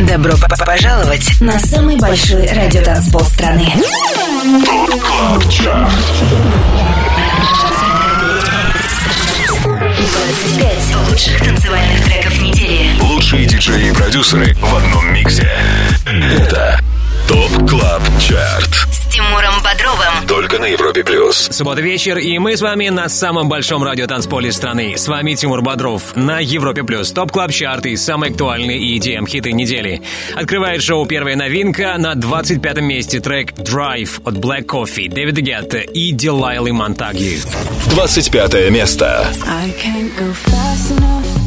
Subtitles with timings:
[0.00, 0.34] Добро
[0.66, 3.72] пожаловать на самый большой радиотанцпол страны.
[10.58, 12.90] Пять лучших танцевальных треков недели.
[13.00, 15.48] Лучшие диджеи и продюсеры в одном миксе.
[16.06, 16.80] Это
[17.28, 22.60] ТОП КЛАБ ЧАРТ С Тимуром Бодровым Только на Европе Плюс Суббота вечер, и мы с
[22.60, 24.96] вами на самом большом радиотанцполе страны.
[24.96, 27.12] С вами Тимур Бодров на Европе Плюс.
[27.12, 30.02] ТОП КЛАБ ЧАРТ и самые актуальные и EDM хиты недели.
[30.34, 36.12] Открывает шоу «Первая новинка» на 25 месте трек «Drive» от Black Coffee, Дэвида Гетта и
[36.12, 37.40] Делайлы Монтаги.
[37.90, 41.43] 25 место I can't go fast enough.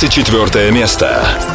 [0.00, 1.49] 24 место.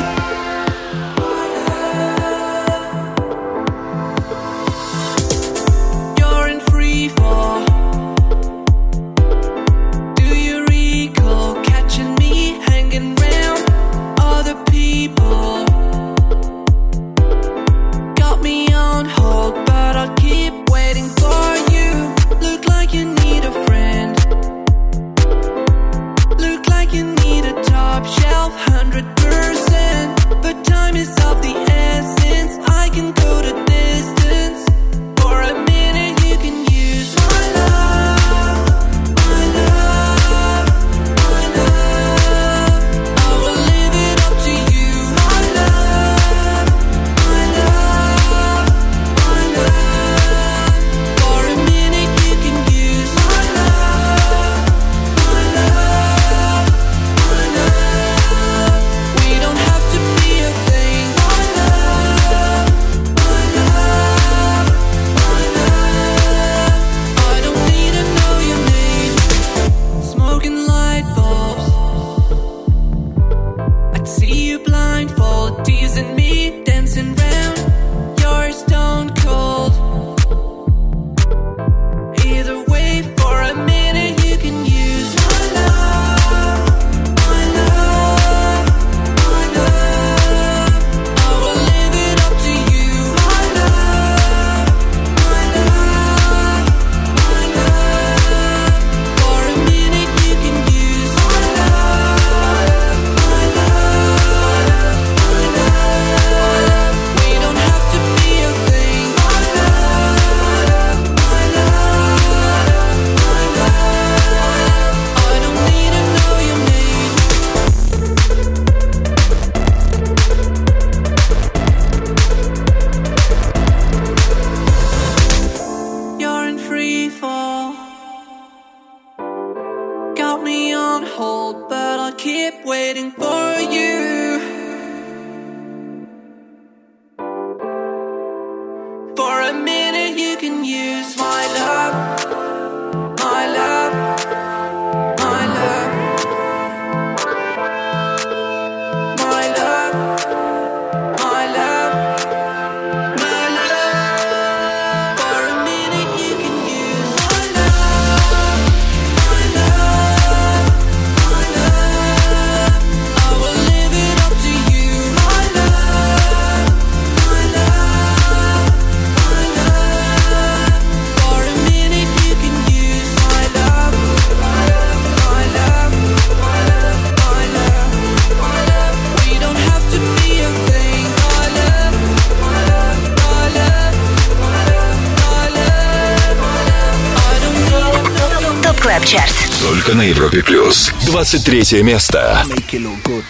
[189.85, 190.91] Только на Европе плюс.
[191.07, 192.43] 23 место.
[192.49, 193.25] make it look good.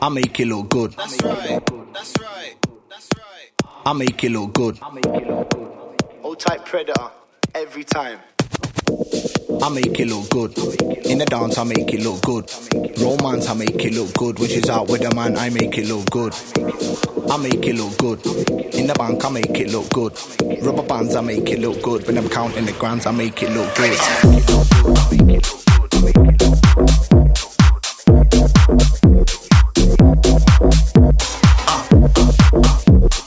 [0.00, 0.92] I make it look good.
[0.96, 1.60] That's right.
[1.92, 2.56] That's right.
[2.88, 3.86] That's right.
[3.86, 4.78] I make it look good.
[6.22, 7.10] Hold tight, predator.
[7.54, 8.18] Every time.
[9.67, 10.57] I make it look good.
[11.05, 12.49] In the dance, I make it look good.
[13.01, 14.39] Romance, I make it look good.
[14.39, 16.33] Which is out with a man, I make it look good.
[17.29, 18.25] I make it look good.
[18.73, 20.17] In the bank, I make it look good.
[20.63, 22.07] Rubber bands, I make it look good.
[22.07, 23.97] When I'm counting the grands, I make it look good.
[32.99, 33.26] I'm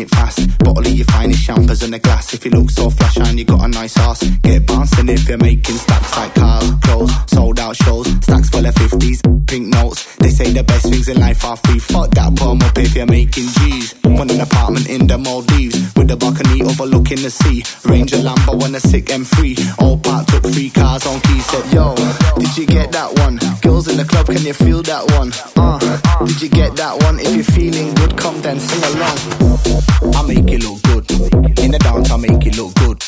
[0.00, 0.58] it fast.
[0.58, 2.34] Bottle of your finest champers in a glass.
[2.34, 5.38] If you look so flash and you got a nice ass, get bouncing if you're
[5.38, 10.16] making stacks like cars, clothes, sold out shows, stacks full of 50s, pink notes.
[10.16, 11.78] They say the best things in life are free.
[11.78, 13.94] Fuck that, put 'em up if you're making G's.
[14.04, 17.62] Want an apartment in the Maldives with a balcony overlooking the sea.
[17.84, 19.56] Ranger Lambo on a sick M3.
[19.78, 21.40] All parked up, three cars on key.
[21.40, 21.94] Said, Yo,
[22.38, 23.38] did you get that one?
[23.62, 25.32] Girls in the club, can you feel that one?
[25.56, 25.78] Uh,
[26.24, 27.20] did you get that one?
[27.20, 29.85] If you're feeling good, come then sing along.
[30.14, 31.10] I make it look good.
[31.58, 33.02] In the dance, I make it look good.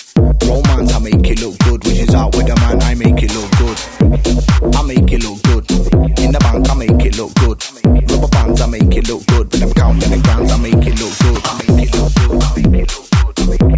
[0.46, 1.84] Romance, I make it look good.
[1.84, 3.78] Which out with the man, I make it look good.
[4.74, 5.64] I make it look good.
[6.18, 7.58] In the bank, I make it look good.
[8.10, 9.52] Rubber bands, I make it look good.
[9.52, 11.40] When I'm counting the grands, I make it look good.
[11.44, 12.42] I make it look good.
[12.42, 13.38] I make it look good.
[13.38, 13.68] I make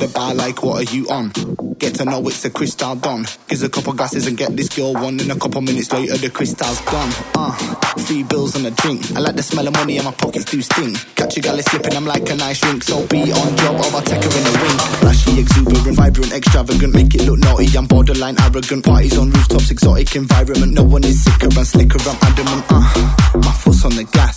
[0.00, 1.30] the bar like, what are you on?
[1.76, 3.24] Get to know it's the Crystal Don.
[3.48, 5.20] Gives a couple glasses and get this girl one.
[5.20, 7.12] And a couple minutes later, the crystal's gone.
[7.34, 7.56] Uh,
[8.04, 9.12] three bills and a drink.
[9.16, 10.94] I like the smell of money and my pockets do sting.
[11.16, 12.82] Catch a galley slipping, I'm like a nice drink.
[12.82, 14.78] So be on job I'll take her in a wing.
[15.00, 16.94] Flashy, exuberant, vibrant, extravagant.
[16.94, 18.84] Make it look naughty, I'm borderline arrogant.
[18.84, 20.72] Parties on rooftops, exotic environment.
[20.72, 22.64] No one is sicker and slicker, I'm adamant.
[22.68, 24.36] Uh, my foot's on the gas.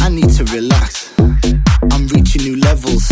[0.00, 1.12] I need to relax.
[1.92, 3.08] I'm reaching new levels,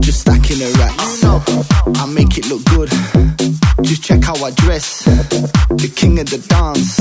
[0.00, 2.00] just stacking the racks.
[2.00, 2.90] I make it look good,
[3.82, 5.04] just check how I dress.
[5.04, 7.00] The king of the dance,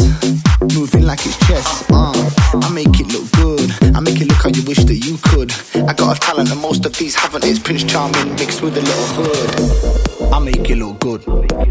[0.77, 1.85] moving like it's chess.
[1.89, 2.13] Uh,
[2.61, 5.51] I make it look good, I make it look how you wish that you could.
[5.87, 7.43] I got a talent and most of these haven't.
[7.45, 10.33] It's Prince Charming mixed with a little hood.
[10.33, 11.23] I make it look good,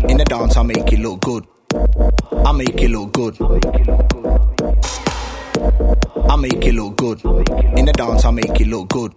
[0.09, 1.47] in the dance I make it look good.
[2.45, 3.37] I make it look good.
[6.29, 7.25] I make it look good.
[7.25, 9.15] In the dance, I make it look good.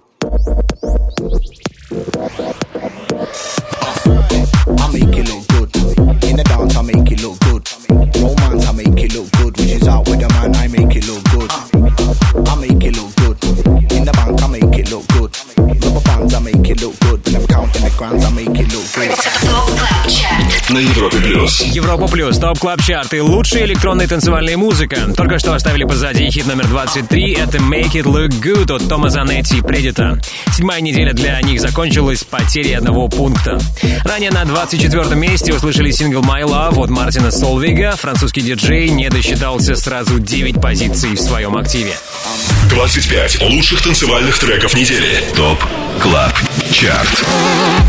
[1.88, 1.92] I
[4.92, 5.70] make it look good.
[6.24, 7.70] In the dance, I make it look good.
[8.20, 9.88] Romance, I make it look good.
[9.88, 11.52] Out with the man, I make it look good.
[12.48, 13.38] I make it look good.
[13.94, 15.38] In the bank, I make it look good.
[15.58, 17.35] Rubber bands, I make it look good.
[17.56, 18.86] I'm counting the I make it look
[20.10, 20.70] Чарт.
[20.70, 21.62] На Европе плюс.
[21.62, 24.98] Европа плюс, топ клаб чарт и лучшая электронная танцевальная музыка.
[25.16, 27.34] Только что оставили позади хит номер 23.
[27.34, 30.20] Это Make It Look Good от Тома Занетти и Предита.
[30.54, 33.58] Седьмая неделя для них закончилась потерей одного пункта.
[34.04, 37.96] Ранее на 24 месте услышали сингл My Love от Мартина Солвига.
[37.96, 41.94] Французский диджей не досчитался сразу 9 позиций в своем активе.
[42.70, 45.24] 25 лучших танцевальных треков недели.
[45.36, 45.64] Top
[46.02, 46.34] Club
[46.72, 47.26] Chart.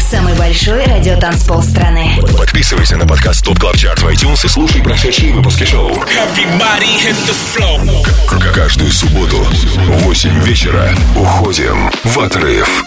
[0.00, 2.18] Самый большой радиотанцпол страны.
[2.38, 5.92] Подписывайся на подкаст Top Club Chart в iTunes и слушай прошедшие выпуски шоу.
[8.26, 12.84] К- Каждую субботу в 8 вечера уходим в отрыв.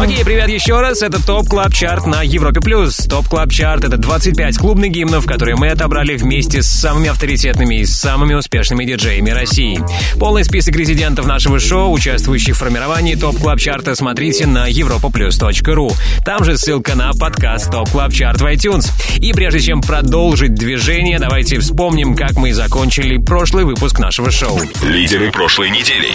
[0.00, 1.02] Окей, привет еще раз.
[1.02, 2.60] Это Top Club Chart на Европе+.
[2.60, 2.96] плюс.
[2.98, 7.84] Top Club Chart— это 25 клубных гимнов, которые мы отобрали вместе с самыми авторитетными и
[7.84, 9.80] самыми успешными диджеями России.
[10.20, 15.92] Полный список резидентов нашего шоу, участвующих в формировании Top Club Chart а, смотрите на europaplus.ru.
[16.24, 18.90] Там же ссылка на подкаст Top Club Chart в iTunes.
[19.20, 24.60] И прежде чем продолжить движение, давайте вспомним, как мы закончили прошлый выпуск нашего шоу.
[24.82, 26.08] Лидеры прошлой недели.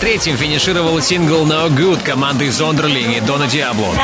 [0.00, 3.94] Третьим финишировал сингл No Good команды Зондерли и Дона Диабло.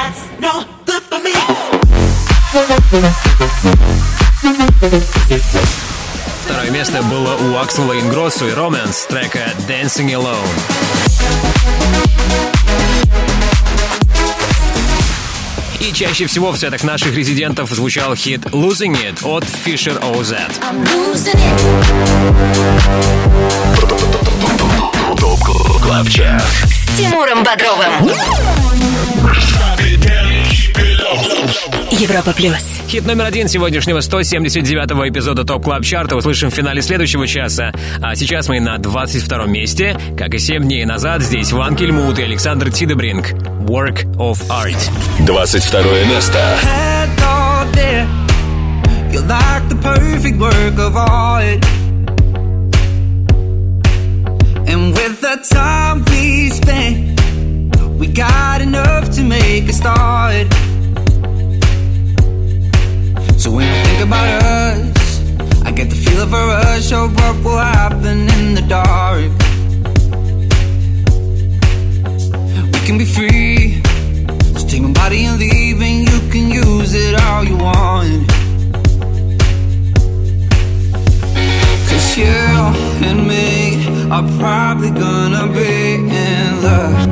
[6.49, 10.49] Второе место было у Аксела Ингроссу и Романс трека Dancing Alone.
[15.79, 20.39] И чаще всего в сетах наших резидентов звучал хит Losing It от Fisher OZ.
[26.65, 28.11] С Тимуром Бодровым.
[31.91, 32.81] Европа плюс.
[32.89, 37.73] Хит номер один сегодняшнего 179-го эпизода Top Club Chart а услышим в финале следующего часа.
[38.01, 39.99] А сейчас мы на 22-м месте.
[40.17, 43.33] Как и 7 дней назад, здесь Ван Кельмут и Александр Тидебринг.
[43.63, 44.79] Work of Art.
[45.27, 46.39] 22 место.
[49.11, 51.65] You're like the perfect work of art.
[54.69, 57.19] And with the time we spent,
[57.99, 60.47] we got enough to make a start.
[63.39, 67.37] So when I think about us, I get the feel of a rush of what
[67.45, 69.31] will happen in the dark.
[72.73, 73.81] We can be free.
[74.59, 78.27] So take my body and leave, and you can use it all you want.
[81.89, 82.41] Cause you
[83.09, 87.09] and me are probably gonna be in love.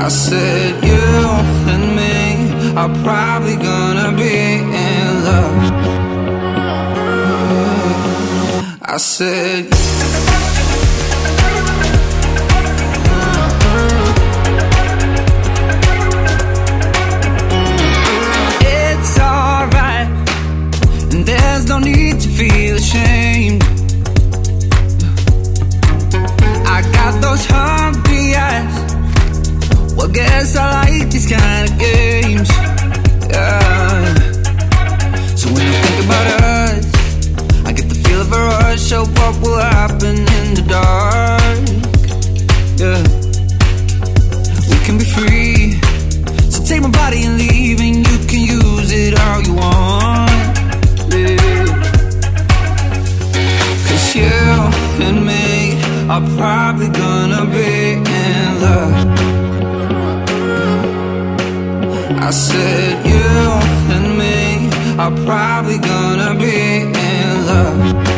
[0.00, 1.04] I said you
[1.72, 2.23] and me
[2.76, 5.72] are probably gonna be in love.
[8.82, 9.66] I said
[18.60, 20.08] it's alright,
[21.12, 23.62] and there's no need to feel ashamed.
[26.66, 28.94] I got those hungry eyes.
[29.94, 32.53] Well, guess I like these kind of games.
[33.30, 34.14] Yeah.
[35.36, 36.84] So when I think about us,
[37.64, 41.64] I get the feel of a rush of what will happen in the dark.
[42.80, 43.02] Yeah.
[44.70, 45.80] We can be free.
[46.50, 50.30] So take my body and leave, and you can use it all you want.
[53.86, 54.34] Cause you
[55.06, 59.33] and me are probably gonna be in love.
[62.26, 68.13] I said you and me are probably gonna be in love.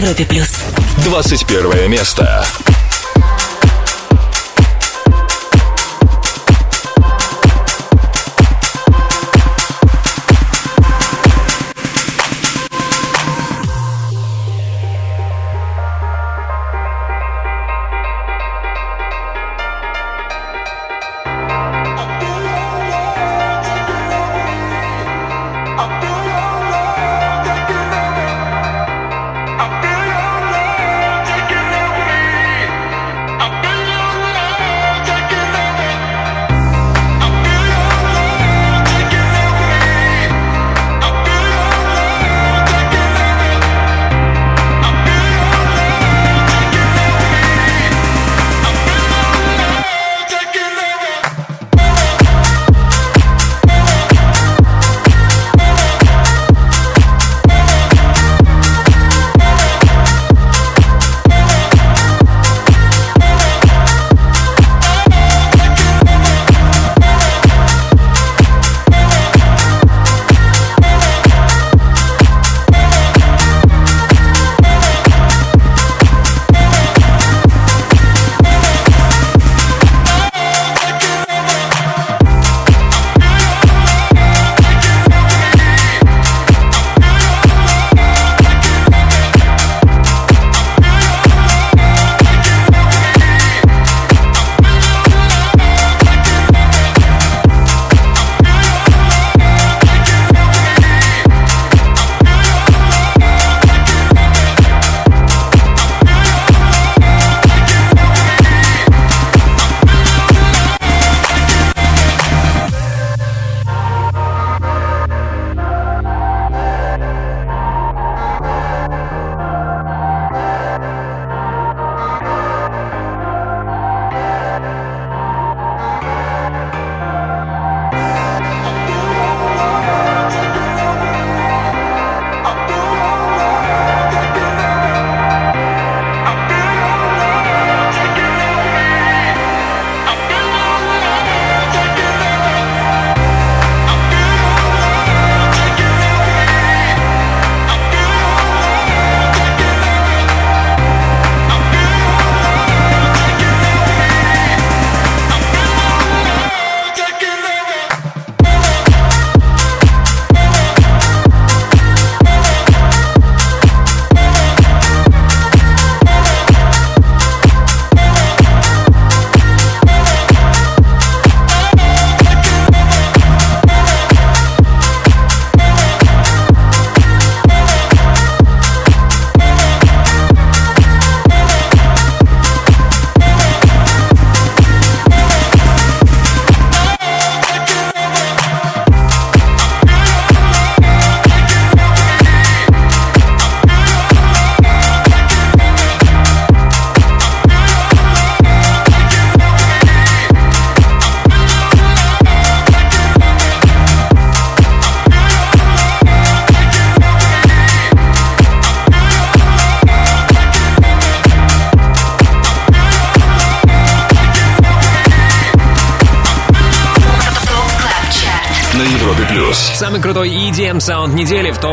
[0.00, 0.48] Европе плюс.
[1.04, 2.42] 21 место.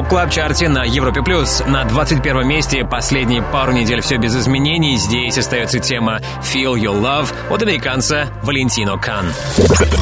[0.07, 1.63] Top Club Chart е на Европе плюс.
[1.67, 4.97] На 21 месте последние пару недель все без изменений.
[4.97, 9.25] Здесь остается тема Feel Your Love от американца Валентино Кан.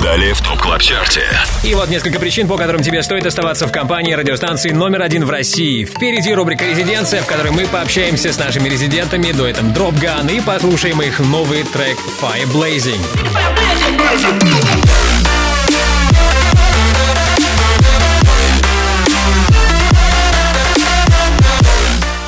[0.03, 1.23] Далее в Top Club Chart е.
[1.63, 5.29] И вот несколько причин, по которым тебе стоит оставаться в компании радиостанции номер один в
[5.29, 5.85] России.
[5.85, 11.19] Впереди рубрика «Резиденция», в которой мы пообщаемся с нашими резидентами, дуэтом Gun и послушаем их
[11.19, 13.01] новый трек Fire Blazing.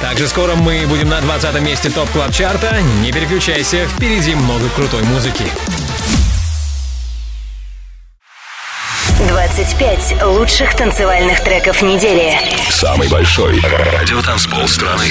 [0.07, 2.79] Также скоро мы будем на 20 месте Top Club Chart а.
[3.01, 5.43] Не переключайся, впереди много крутой музыки.
[9.27, 12.39] 25 лучших танцевальных треков недели.
[12.69, 15.09] Самый большой радиотанцпол страны.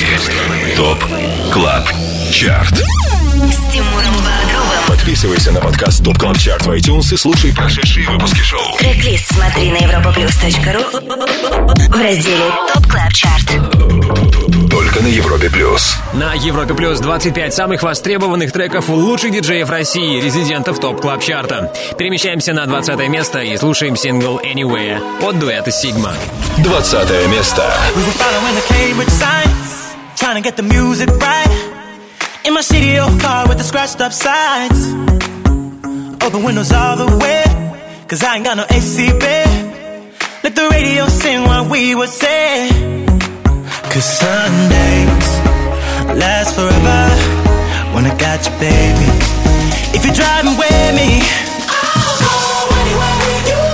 [0.76, 1.04] Top
[1.52, 1.86] Club
[2.32, 2.78] Chart.
[2.78, 4.86] С Тимуром Бодровым.
[4.88, 8.78] Подписывайся на подкаст Top Club Chart в iTunes и слушай прошедшие выпуски шоу.
[8.78, 13.75] Трек-лист смотри на europaplus.ru в разделе Top Club Chart.
[14.96, 15.94] Только на Европе Плюс.
[16.14, 21.70] На Европе Плюс 25 самых востребованных треков у лучших диджеев России, резидентов топ клаб чарта.
[21.98, 26.14] Перемещаемся на 20 место и слушаем сингл Anywhere от дуэта Sigma.
[26.58, 27.62] 20 место.
[27.94, 31.50] We were following the Cambridge signs, trying to get the music right.
[32.44, 34.94] In my city old car with the scratched up sides.
[36.24, 37.44] Open windows all the way,
[38.08, 39.74] cause I ain't got no AC, babe.
[40.42, 42.96] Let the radio sing what we would say.
[43.90, 45.28] Cause Sundays
[46.18, 47.00] last forever
[47.94, 49.08] when I got you, baby.
[49.96, 51.22] If you're driving with me,
[51.68, 53.65] I'll go anywhere with you.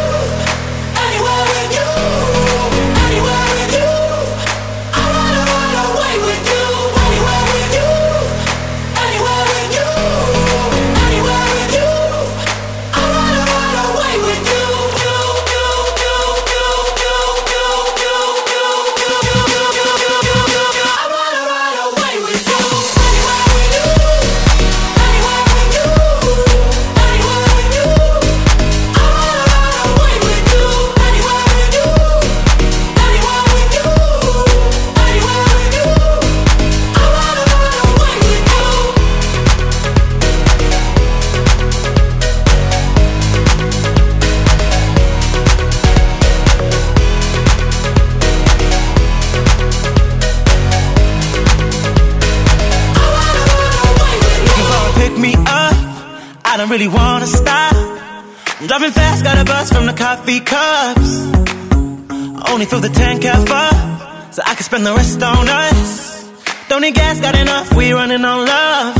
[56.72, 57.74] Really wanna stop.
[58.66, 61.10] Driving fast, got a bus from the coffee cups.
[62.50, 66.24] Only through the tank half up, so I can spend the rest on us.
[66.70, 67.74] Don't need gas, got enough.
[67.74, 68.94] We running on love.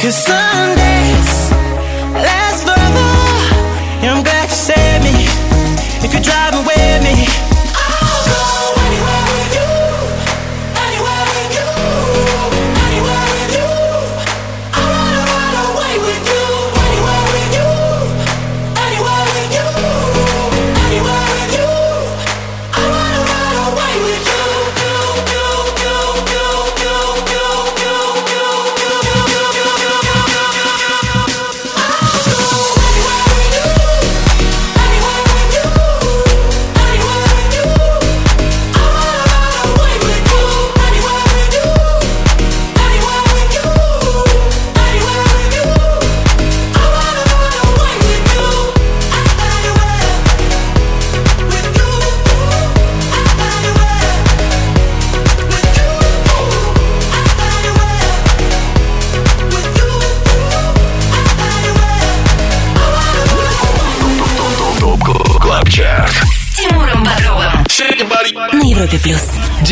[0.00, 1.32] Cause Sundays
[2.28, 3.08] last forever.
[4.02, 5.16] Yeah, I'm glad you saved me.
[6.04, 7.51] If you're driving with me,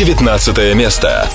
[0.03, 1.29] 19 место.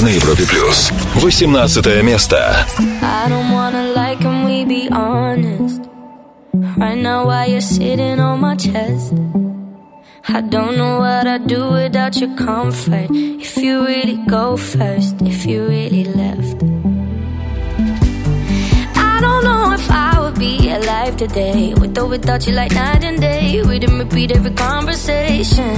[0.00, 0.90] На Европе плюс.
[1.22, 2.66] 18 место.
[3.02, 5.82] I don't wanna lie, can we be honest?
[6.76, 9.12] Right now, while you're sitting on my chest,
[10.28, 13.08] I don't know what I'd do without your comfort.
[13.10, 16.62] If you really go first, if you really left.
[18.96, 23.04] I don't know if I would be alive today with or without you, like night
[23.04, 23.62] and day.
[23.62, 25.76] We didn't repeat every conversation.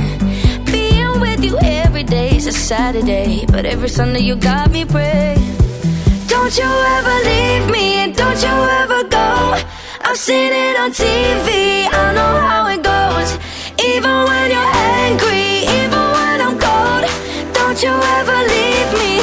[1.20, 5.58] With you every day is a Saturday, but every Sunday you got me praying.
[6.28, 9.56] Don't you ever leave me don't you ever go.
[10.02, 13.30] I've seen it on TV, I know how it goes.
[13.80, 17.04] Even when you're angry, even when I'm cold.
[17.54, 19.23] Don't you ever leave me,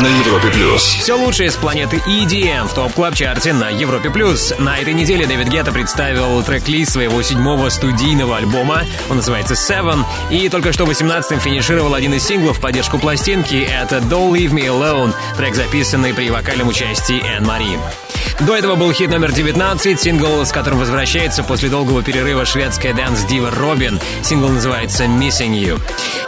[0.00, 0.82] На Европе плюс.
[0.82, 4.54] Все лучшее с планеты EDM в топ клаб чарте на Европе плюс.
[4.58, 8.84] На этой неделе Дэвид Гетта представил трек-лист своего седьмого студийного альбома.
[9.10, 10.04] Он называется Seven.
[10.30, 13.68] И только что 18-м финишировал один из синглов в поддержку пластинки.
[13.70, 17.78] Это Don't Leave Me Alone, трек, записанный при вокальном участии Энн Мари.
[18.40, 23.22] До этого был хит номер 19, сингл, с которым возвращается после долгого перерыва шведская dance
[23.22, 24.00] -дива Робин.
[24.22, 25.80] Сингл называется «Missing You».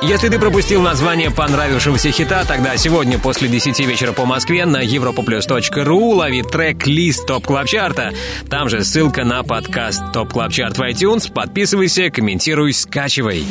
[0.03, 6.15] Если ты пропустил название понравившегося хита, тогда сегодня после 10 вечера по Москве на europaplus.ru
[6.15, 8.13] лови трек-лист Top Club Chart а.
[8.51, 11.33] Там же ссылка на подкаст Top Club Chart в iTunes.
[11.33, 13.45] Подписывайся, комментируй, скачивай.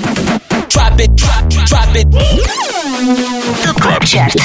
[4.06, 4.36] Чарт.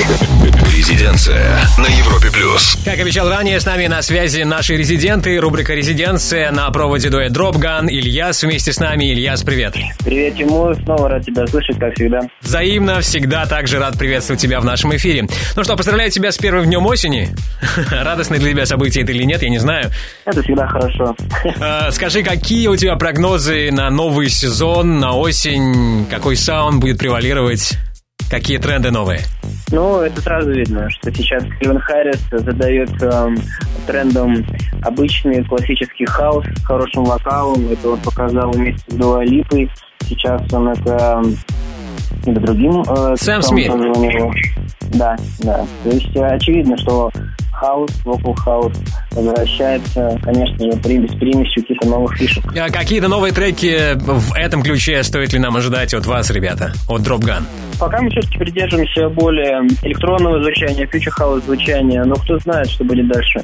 [0.72, 2.78] Резиденция на Европе плюс.
[2.84, 7.88] Как обещал ранее, с нами на связи наши резиденты, рубрика «Резиденция» на проводе дуэт Дропган.
[7.88, 9.12] Ильяс вместе с нами.
[9.12, 9.74] Ильяс, привет.
[10.04, 10.76] Привет, Тимур.
[10.76, 12.20] Снова рад тебя слышать, как всегда.
[12.40, 15.26] Взаимно, всегда также рад приветствовать тебя в нашем эфире.
[15.56, 17.30] Ну что, поздравляю тебя с первым днем осени.
[17.90, 19.90] Радостное для тебя событие это или нет, я не знаю.
[20.26, 21.16] Это всегда хорошо.
[21.58, 26.04] Э, Скажи, какие у тебя прогнозы на новый сезон, на осень?
[26.10, 27.72] Какой саунд будет превалировать?
[28.30, 29.20] Какие тренды новые?
[29.70, 33.36] Ну, это сразу видно, что сейчас Кэлвин Харрис задает эм,
[33.86, 34.44] трендом
[34.82, 37.66] обычный классический хаус с хорошим вокалом.
[37.72, 39.70] Это он показал вместе с Дуа Липой.
[40.06, 41.22] Сейчас он это
[42.26, 42.82] и другим...
[42.82, 43.72] э, Сэм Смит.
[44.94, 45.66] Да, да.
[45.84, 47.10] То есть э, очевидно, что
[47.56, 48.72] хаус, вокал хаус
[49.12, 52.44] возвращается, конечно же, при, с примесью каких-то новых фишек.
[52.56, 57.00] А Какие-то новые треки в этом ключе стоит ли нам ожидать от вас, ребята, от
[57.02, 57.42] Dropgun?
[57.78, 63.08] Пока мы все-таки придерживаемся более электронного звучания, future house звучания, но кто знает, что будет
[63.08, 63.40] дальше.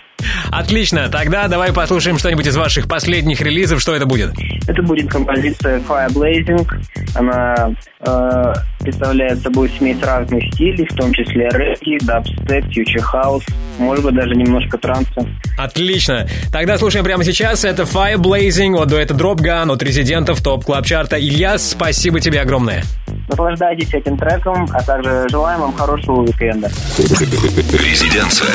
[0.50, 4.32] Отлично, тогда давай послушаем что-нибудь из ваших последних релизов, что это будет?
[4.68, 6.68] Это будет композиция Fire Blazing.
[7.14, 13.44] Она э, представляет собой смесь разных стилей, в том числе регги, дабстеп, future house,
[13.78, 15.26] может быть, даже немножко транса.
[15.58, 16.26] Отлично.
[16.52, 17.64] Тогда слушаем прямо сейчас.
[17.64, 21.16] Это Fire Blazing от дуэта Dropgun от резидентов TOP Club Chart а.
[21.16, 22.82] Ильяс, спасибо тебе огромное.
[23.28, 26.68] Наслаждайтесь этим треком, а также желаем вам хорошего уикенда.
[26.98, 28.48] Резиденция.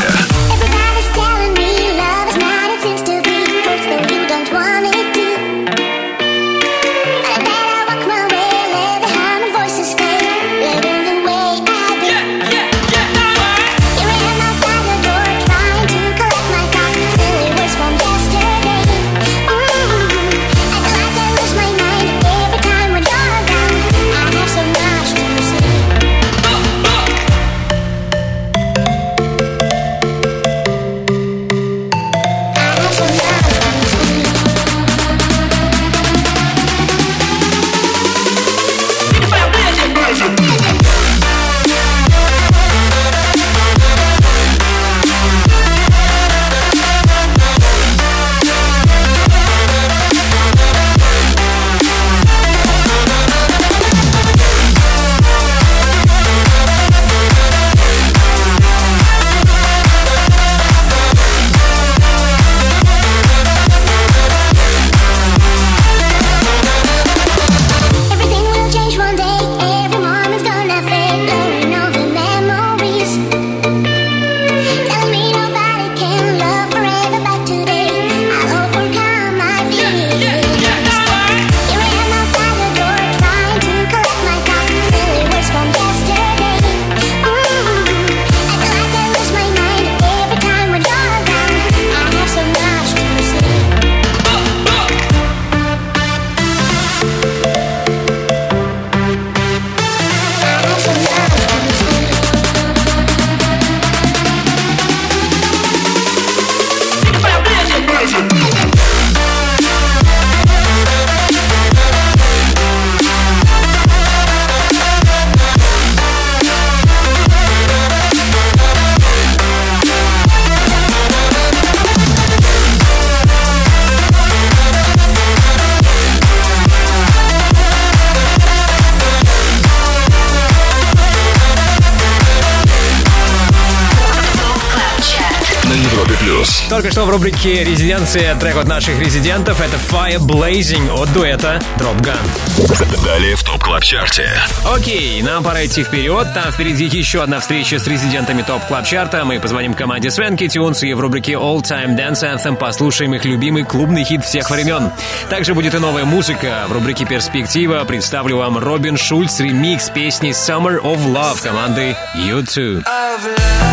[136.78, 139.60] Только что в рубрике «Резиденция» трек от наших резидентов.
[139.62, 143.04] Это Fire Blazing от дуэта Drop Gun.
[143.04, 144.30] Далее в топ клаб чарте
[144.63, 146.28] Окей, нам пора идти вперед.
[146.36, 150.84] Там впереди еще одна встреча с резидентами топ клаб чарта Мы позвоним команде Свенки Тюнс
[150.84, 154.92] и в рубрике All Time Dance Anthem послушаем их любимый клубный хит всех времен.
[155.32, 156.66] Также будет и новая музыка.
[156.70, 162.84] В рубрике «Перспектива» представлю вам Робин Шульц ремикс песни Summer of Love команды U2.
[162.84, 163.67] Да, когда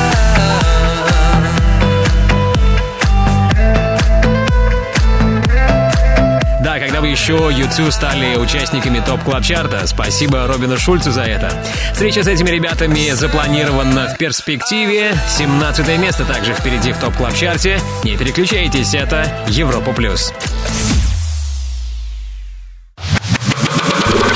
[7.15, 9.87] еще YouTube стали участниками TOP Club Chart а.
[9.87, 11.49] Спасибо Робину Шульцу за это.
[11.93, 15.17] Встреча с этими ребятами запланирована в перспективе.
[15.39, 17.81] 17 место также впереди в TOP Club Chart е.
[18.03, 20.33] Не переключайтесь, это Европа Плюс.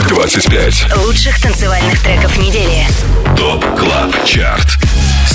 [0.09, 0.97] 25.
[1.05, 2.87] Лучших танцевальных треков недели.
[3.37, 4.79] TOP Club Chart.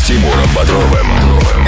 [0.03, 1.07] С Тимуром Бодровым.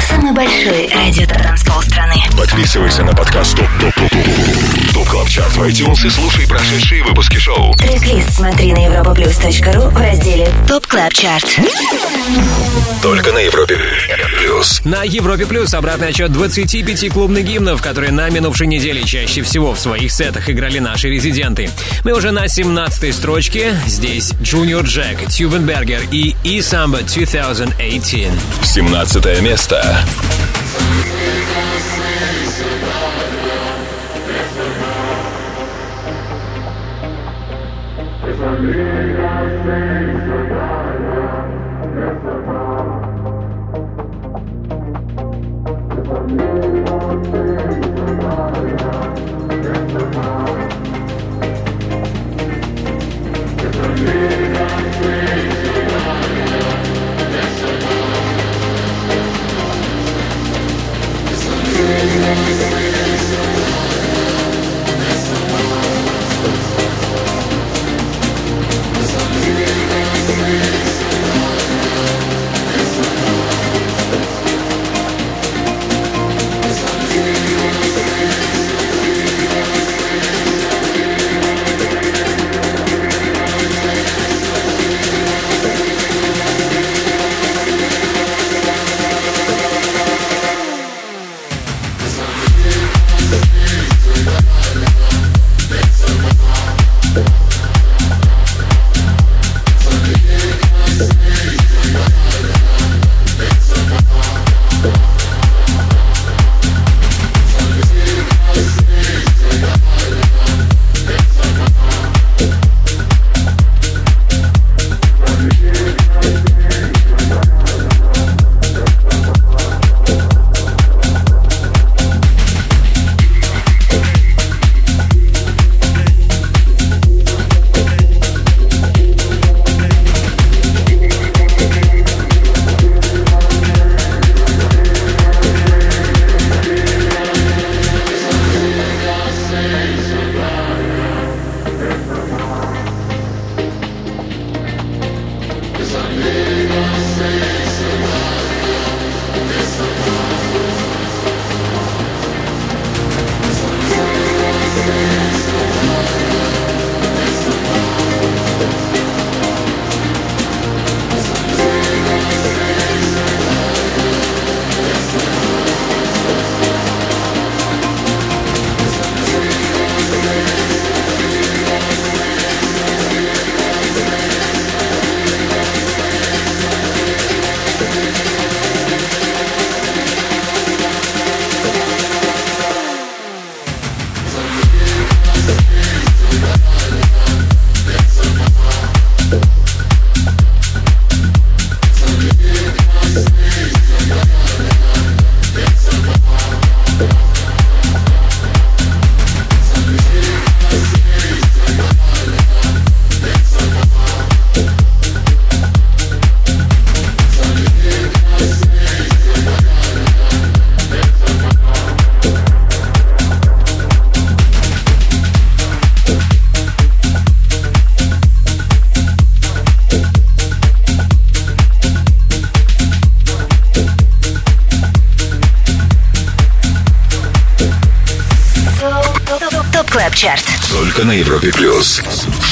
[0.10, 2.16] Самый большой радиотанцпол страны.
[2.38, 7.02] Подписывайся на подкаст TOP TOP TOP TOP TOP Club Chart в iTunes и слушай прошедшие
[7.04, 7.74] выпуски шоу.
[7.76, 11.48] Трек-лист смотри на europaplus.ru в разделе TOP Club Chart.
[13.02, 13.78] Только на Европе
[14.56, 14.82] плюс.
[14.84, 19.80] На Европе Плюс обратный отсчет 25 клубных гимнов, которые на минувшей неделе чаще всего в
[19.80, 21.70] своих сетах играли наши резиденты.
[22.04, 23.76] Мы уже на 17 строчке.
[23.86, 28.25] Здесь Junior Jack, Tube & Berger и E-Samba 2018.
[28.64, 30.06] 17 место.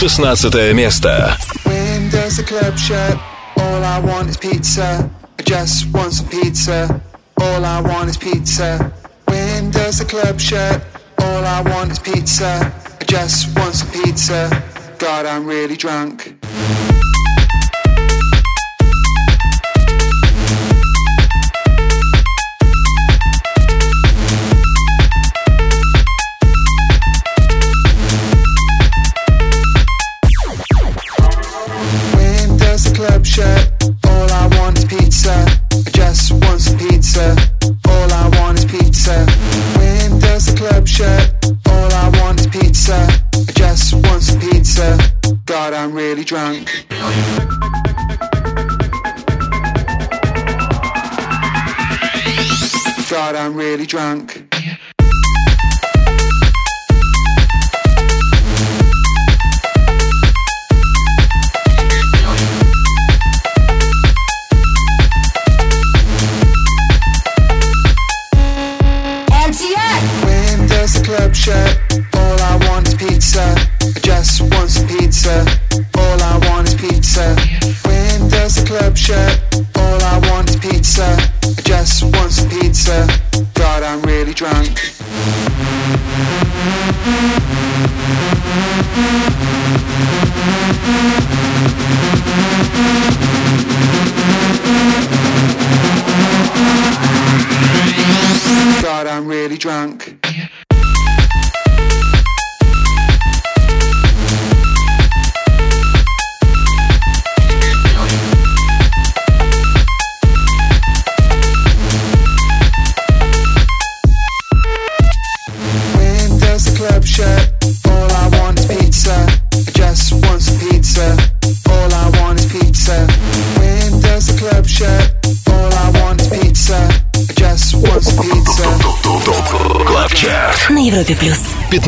[0.09, 1.37] 16 место.
[1.63, 3.17] When does the club shut?
[3.55, 5.09] All I want is pizza.
[5.39, 7.01] I just want some pizza.
[7.39, 8.91] All I want is pizza.
[9.27, 10.81] When does the club shut?
[11.19, 12.73] All I want is pizza.
[12.99, 14.49] I just want some pizza.
[14.99, 16.32] God, I'm really drunk.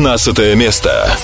[0.06, 1.18] 13 место.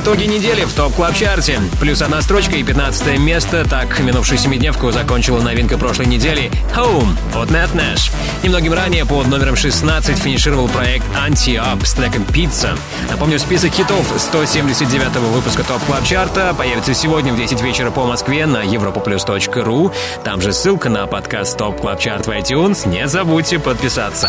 [0.00, 1.60] Итоги недели в TOP Club Chart е.
[1.78, 3.66] Плюс одна строчка и 15 место.
[3.68, 8.10] Так, минувшую семидневку закончила новинка прошлой недели Home от Matt Nash.
[8.42, 12.78] Немногим ранее под номером 16 финишировал проект Anti-Up с треком Pizza.
[13.10, 18.06] Напомню, список хитов 179 выпуска TOP Club Chart а появится сегодня в 10 вечера по
[18.06, 19.92] Москве на europaplus.ru.
[20.24, 22.88] Там же ссылка на подкаст TOP Club Chart в iTunes.
[22.88, 24.28] Не забудьте подписаться.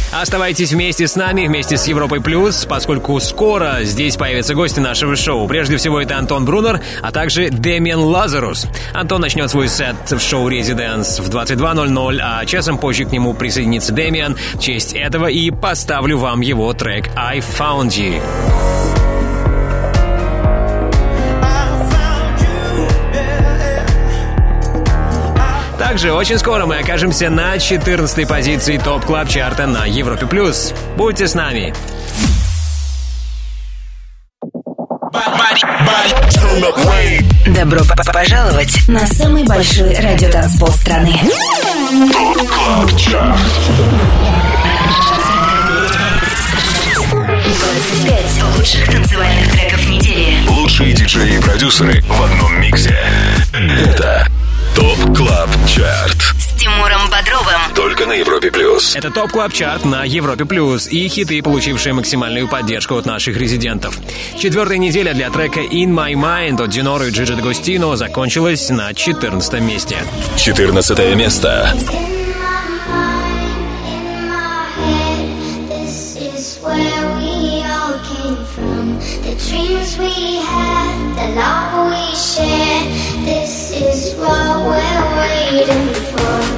[0.11, 5.47] Оставайтесь вместе с нами, вместе с Европой Плюс, поскольку скоро здесь появятся гости нашего шоу.
[5.47, 8.67] Прежде всего, это Антон Брунер, а также Дэмиан Лазарус.
[8.93, 13.93] Антон начнет свой сет в шоу «Резиденс» в 22.00, а часом позже к нему присоединится
[13.93, 14.35] Дэмиан.
[14.55, 18.50] В честь этого и поставлю вам его трек «I Found You».
[25.91, 30.25] Также очень скоро мы окажемся на 14 позиции TOP Club Chart а на Европе+.
[30.25, 30.73] плюс.
[30.95, 31.73] Будьте с нами.
[37.45, 37.81] Добро
[38.13, 41.13] пожаловать на самый большой радиотанцпол страны.
[42.13, 43.39] Club Chart.
[47.11, 50.37] 25 лучших танцевальных треков недели.
[50.47, 52.97] Лучшие диджеи и продюсеры в одном миксе.
[53.53, 54.25] Это
[54.75, 56.17] TOP Club Chart.
[56.39, 57.73] С Тимуром Бодровым.
[57.75, 58.95] Только на Европе Плюс.
[58.95, 63.99] Это TOP Club Chart на Европе Плюс и хиты, получившие максимальную поддержку от наших резидентов.
[64.39, 69.59] Четвертая неделя для трека In My Mind от Диноро и Джиджи Дагостино закончилась на 14
[69.61, 69.97] месте.
[70.37, 71.73] 14 место.
[79.49, 82.87] Dreams we had, the love we shared.
[83.25, 86.50] This is what we're waiting for.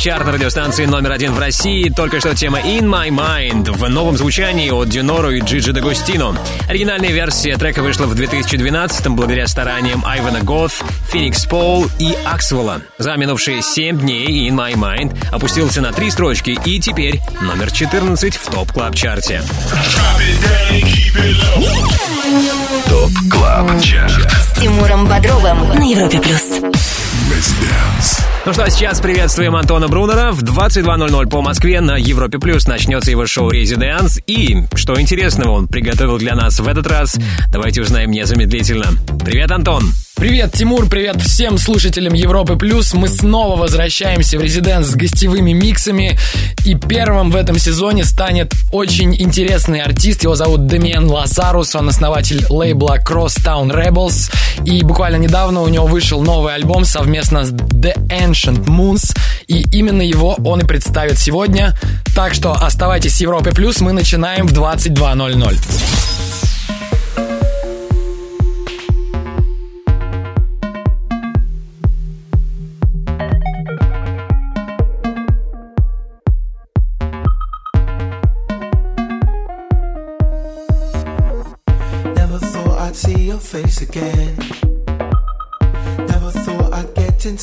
[0.00, 1.90] TOP Club Chart радиостанции номер один в России.
[1.90, 6.38] Только что тема In My Mind в новом звучании от Dynoro и Gigi D'Agostino.
[6.68, 12.80] Оригинальная версия трека вышла в 2012-м благодаря стараниям Айвана Гофа, Feenixpawl и Аксвелла.
[12.96, 18.36] За минувшие 7 дней In My Mind опустился на три строчки и теперь номер 14
[18.36, 19.42] в TOP Club Chart е.
[22.88, 24.30] TOP Club Chart.
[24.30, 26.59] С Тимуром Бодровым на Европе Плюс.
[28.46, 30.32] Ну что, сейчас приветствуем Антона Брунера.
[30.32, 34.18] В 22.00 по Москве на Европе Плюс начнется его шоу «Резиденс».
[34.26, 37.18] И, что интересного он приготовил для нас в этот раз,
[37.52, 38.86] давайте узнаем незамедлительно.
[39.22, 39.92] Привет, Антон!
[40.20, 42.92] Привет, Тимур, привет всем слушателям Европы Плюс.
[42.92, 46.18] Мы снова возвращаемся в резиденс с гостевыми миксами.
[46.64, 50.22] И первым в этом сезоне станет очень интересный артист.
[50.22, 51.74] Его зовут Демиан Лазарус.
[51.74, 54.32] Он основатель лейбла Crosstown Rebels.
[54.64, 59.16] И буквально недавно у него вышел новый альбом совместно с The Ancient Moons.
[59.48, 61.76] И именно его он и представит сегодня.
[62.14, 63.80] Так что оставайтесь с Европой Плюс.
[63.80, 66.29] Мы начинаем в 22.00.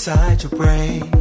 [0.07, 1.16] inside your brain.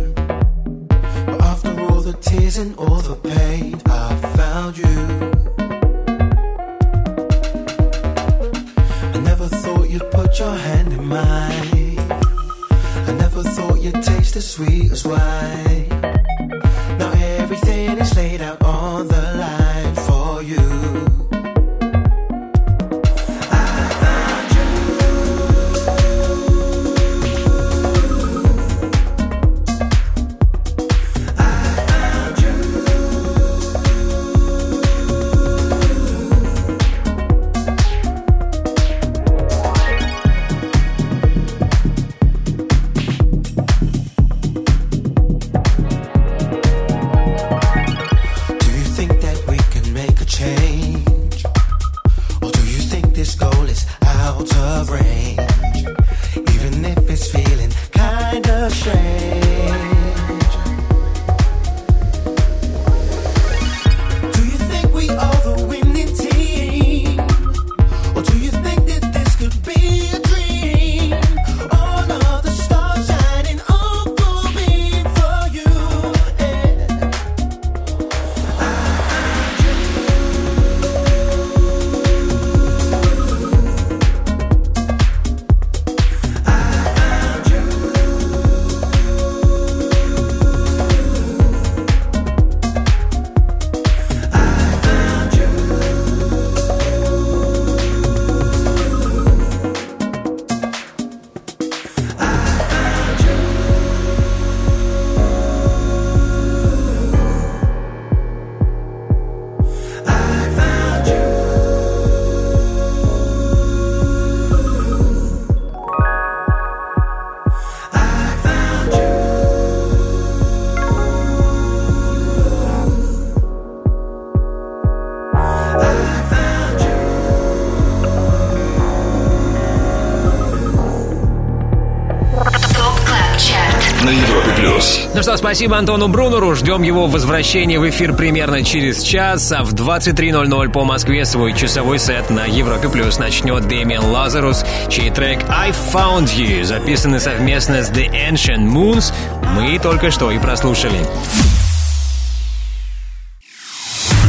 [135.27, 136.55] Что, спасибо Антону Брунеру.
[136.55, 141.99] Ждем его возвращения в эфир примерно через час, а в 23.00 по Москве свой часовой
[141.99, 147.91] сет на Европе Плюс начнет Дэмиан Лазарус, чей трек I Found You, записанный совместно с
[147.91, 149.12] The Ancient Moons,
[149.57, 151.01] мы только что и прослушали.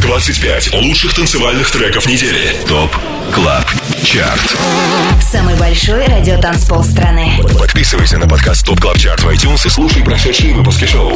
[0.02, 2.56] 25 лучших танцевальных треков недели.
[2.68, 2.98] ТОП
[3.36, 4.58] КЛАБ ЧАРТ.
[5.22, 7.39] Самый большой радиотанцпол страны.
[7.60, 11.16] Подписывайся на подкаст TOP Club Chart в iTunes и слушай прошедшие выпуски шоу.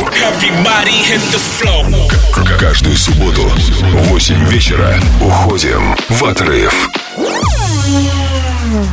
[2.34, 6.90] К- Каждую субботу в 8 вечера уходим в отрыв.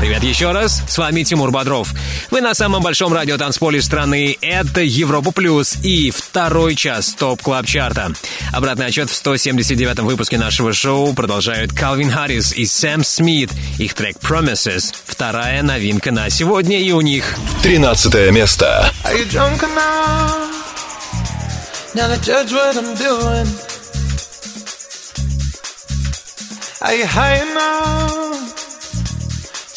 [0.00, 1.92] Привет еще раз, с вами Тимур Бодров.
[2.32, 4.36] Вы на самом большом радиотанцполе страны.
[4.40, 8.12] Это Европа Плюс и второй час TOP Club Chart а.
[8.52, 13.50] Обратный отсчет в 179-м выпуске нашего шоу продолжают Калвин Харрис и Сэм Смит.
[13.78, 14.92] Их трек Promises.
[15.06, 18.90] Вторая новинка на сегодня и у них 13 место.
[19.04, 20.48] Are you drunk enough
[21.94, 23.46] now to judge what I'm doing?
[26.80, 28.47] Are you high enough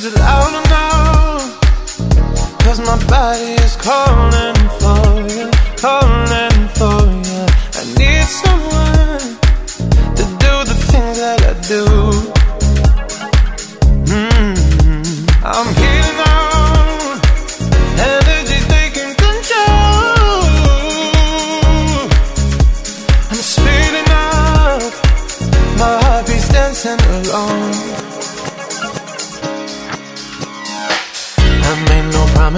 [0.00, 1.60] Is it loud enough?
[2.60, 6.49] Cause my body is calling for you, calling.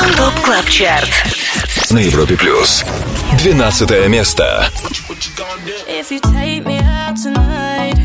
[0.00, 1.10] Топ Клаб Чарт.
[1.90, 2.82] На Европе Плюс.
[3.42, 4.70] 12 место.
[5.86, 8.01] If you take me out tonight,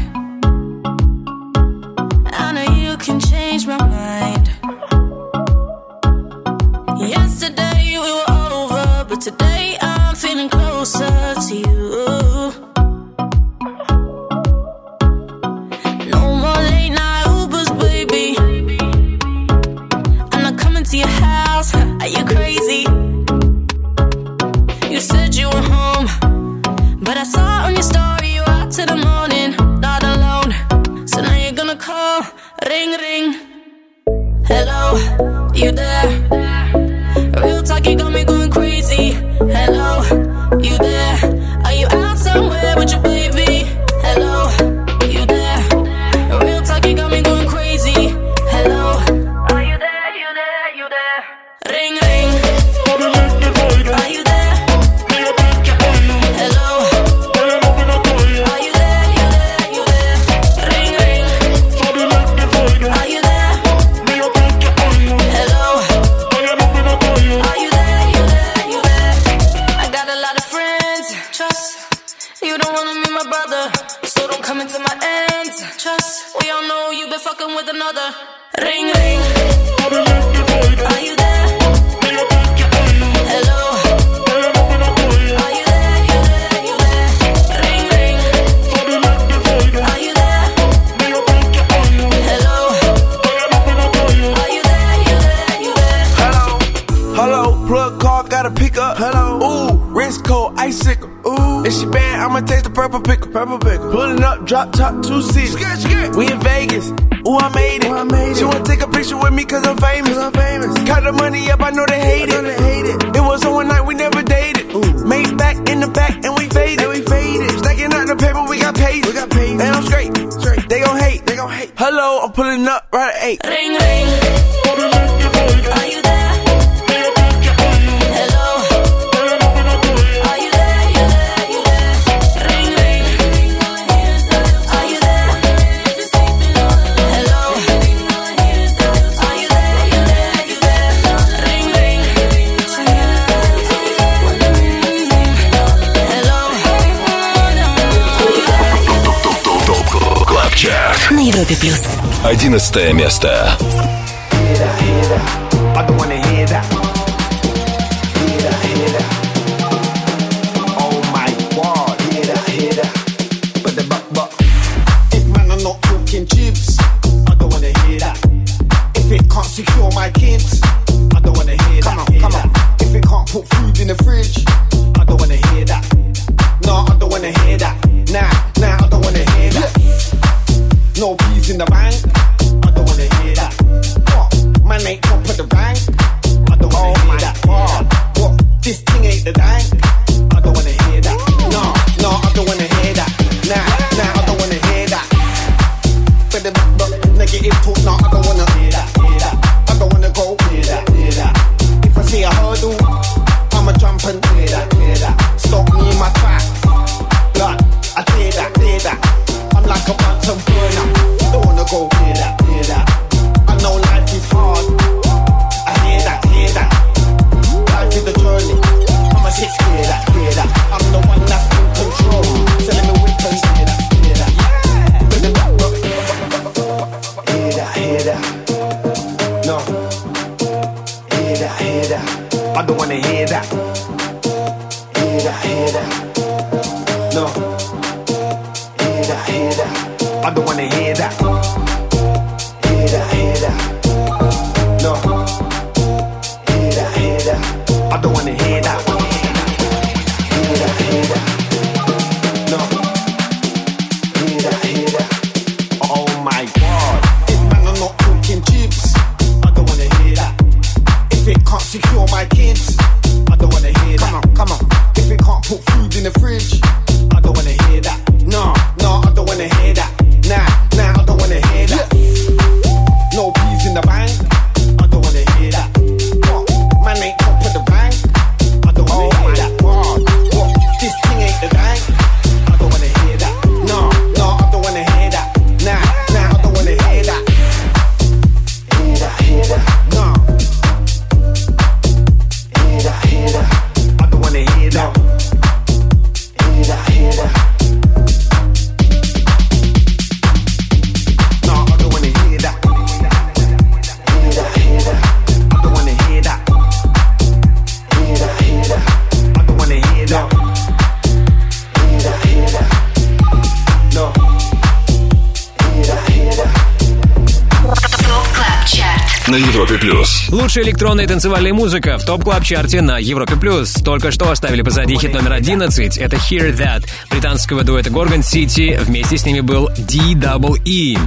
[320.29, 323.73] Лучшая электронная танцевальная музыка в топ клаб чарте на Европе плюс.
[323.73, 325.97] Только что оставили позади хит номер 11.
[325.97, 328.77] Это Hear That британского дуэта Gorgon City.
[328.83, 330.97] Вместе с ними был D-Double-E.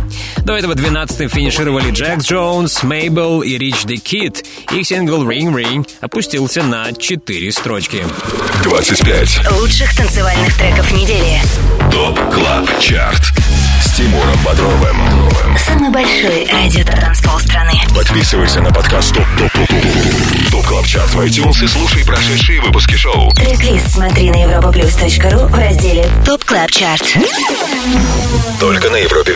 [0.44, 4.42] До этого 12-м финишировали Джекс Джонс, Мейбл и Rich the Kid.
[4.72, 8.04] Их сингл Ring Ring опустился на 4 строчки.
[8.64, 9.52] 25.
[9.58, 11.40] Лучших танцевальных треков недели.
[11.92, 13.39] ТОП КЛАБ ЧАРТ.
[13.90, 14.96] С Тимуром Бодровым.
[15.58, 17.72] Самый большой радиотанцпол страны.
[17.92, 22.60] Подписывайся на подкаст TOP TOP TOP TOP TOP Club Chart в iTunes и слушай прошедшие
[22.60, 23.32] выпуски шоу.
[23.32, 27.16] Трек-лист смотри на europaplus.ru в разделе TOP Club Chart.
[28.60, 29.34] Только на Европе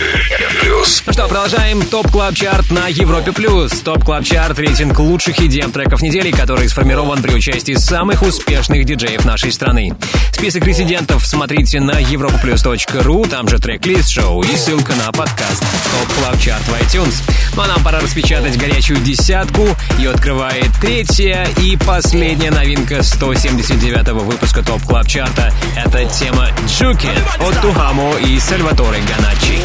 [0.61, 1.03] плюс.
[1.07, 3.73] Ну что, продолжаем TOP Club Chart на Европе Плюс.
[3.81, 9.25] TOP Club Chart— рейтинг лучших EDM треков недели, который сформирован при участии самых успешных диджеев
[9.25, 9.95] нашей страны.
[10.35, 16.41] Список резидентов смотрите на europaplus.ru, там же трек-лист шоу и ссылка на подкаст TOP Club
[16.41, 17.23] Chart в iTunes.
[17.55, 19.65] Ну а нам пора распечатать горячую десятку.
[19.97, 25.53] Ее открывает третья и последняя новинка 179-го выпуска ТОП Клаб Чарта.
[25.77, 29.61] Это тема «Джукет» от Тухамо и Сальваторе Ганачи.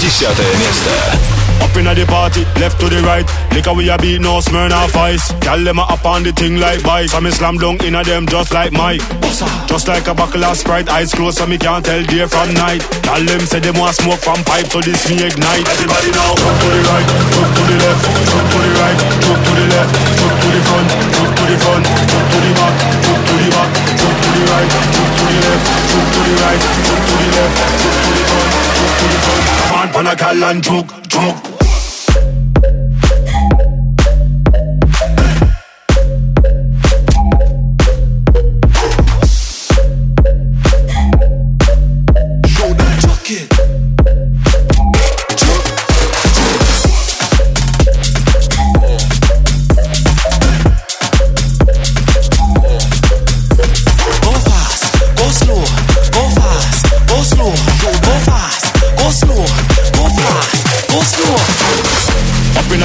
[0.00, 1.49] Десятое место.
[1.60, 3.26] Up inna the party, left to the right.
[3.52, 5.32] Liquor we a beat, no Smirnoff ice.
[5.44, 7.12] Gyal them a up on the thing like vice.
[7.12, 9.02] So me slam dunk inna them just like Mike.
[9.68, 12.82] Just like a buckle of Sprite, eyes closed so me can't tell day from night.
[13.06, 15.68] Gyal them say them want smoke from pipe, so this me ignite.
[15.68, 19.40] Everybody now, jump to the right, jump to the left, jump to the right, jump
[19.40, 22.74] to the left, jump to the front, jump to the front, jump to the back,
[23.04, 26.34] jump to the back, jump to the right, jump to the left, jump to the
[26.40, 29.69] right, jump to the left, jump to the front, jump to the front
[30.00, 31.59] on a galant joke, joke.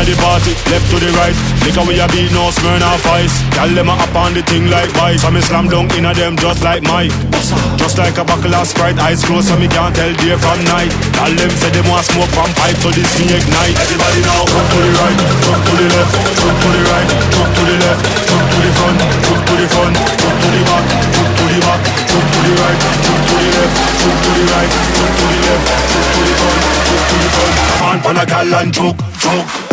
[0.05, 1.33] The party, left to the right.
[1.65, 3.41] Liquor we a beat, no Smirnoff ice.
[3.57, 5.25] Gyal them a up on the thing like vice.
[5.25, 7.11] So me slam dunk inna them just like Mike.
[7.81, 10.93] Just like a buckle of Sprite, eyes closed so me can't tell day from night.
[11.17, 13.75] Gyal them say them want smoke from pipe, so this me ignite.
[13.81, 17.49] Everybody now, jump to the right, jump to the left, jump to the right, jump
[17.49, 20.85] to the left, jump to the front, jump to the front, jump to the back,
[21.17, 23.73] jump to the back, jump to the right, jump to the left,
[24.05, 27.29] jump to the right, jump to the left, jump to the front, jump to the
[27.33, 27.55] front.
[27.85, 29.64] On, pan a gal and juke, juke.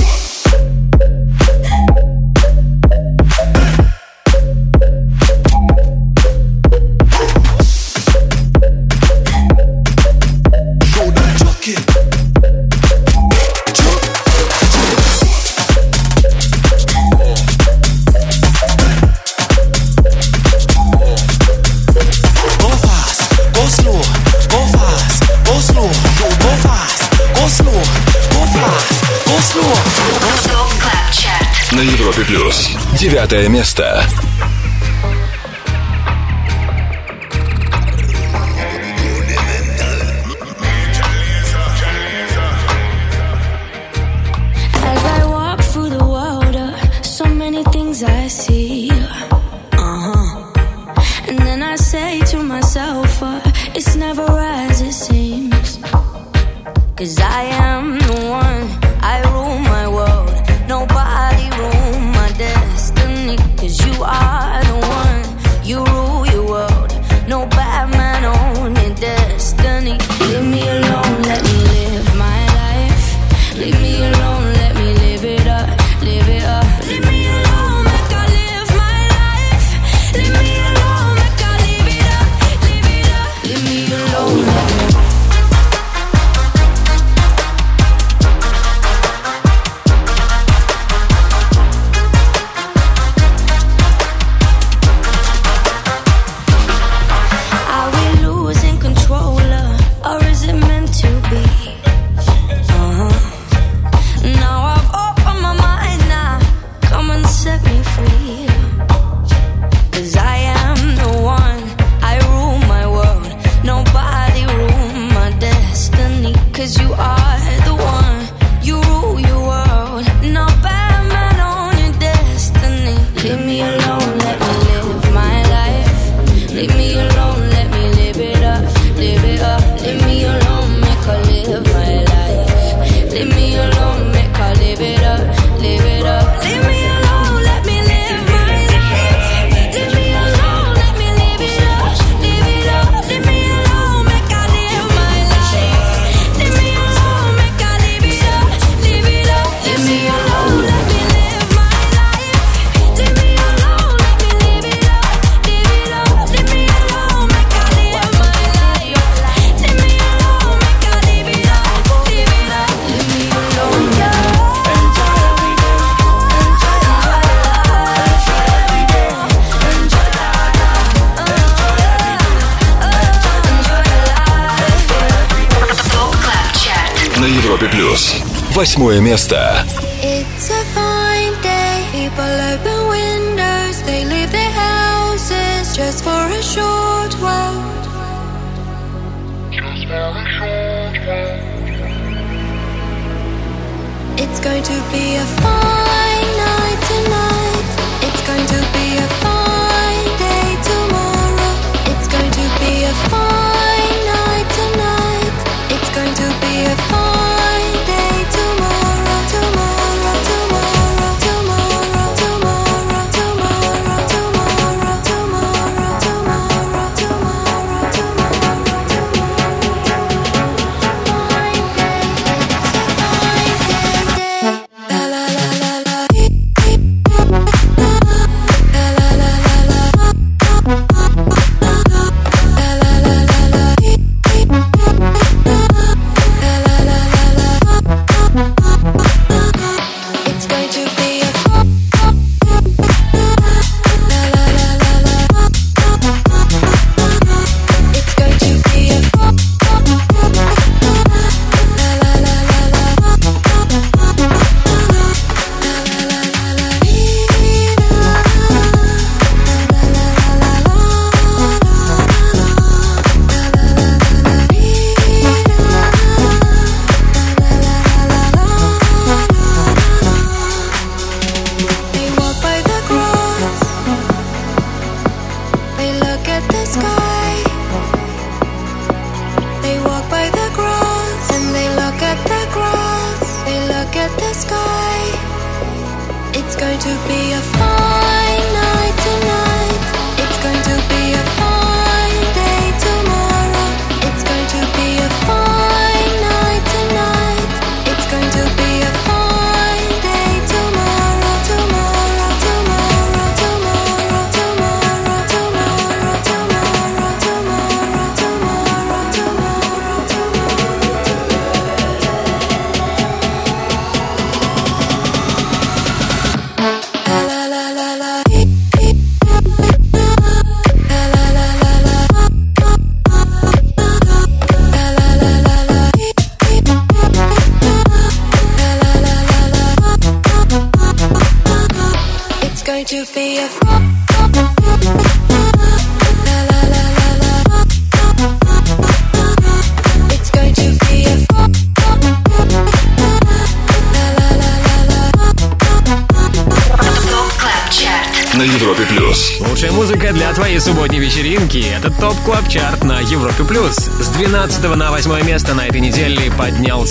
[32.13, 32.71] Европе плюс.
[32.99, 34.05] Девятое место.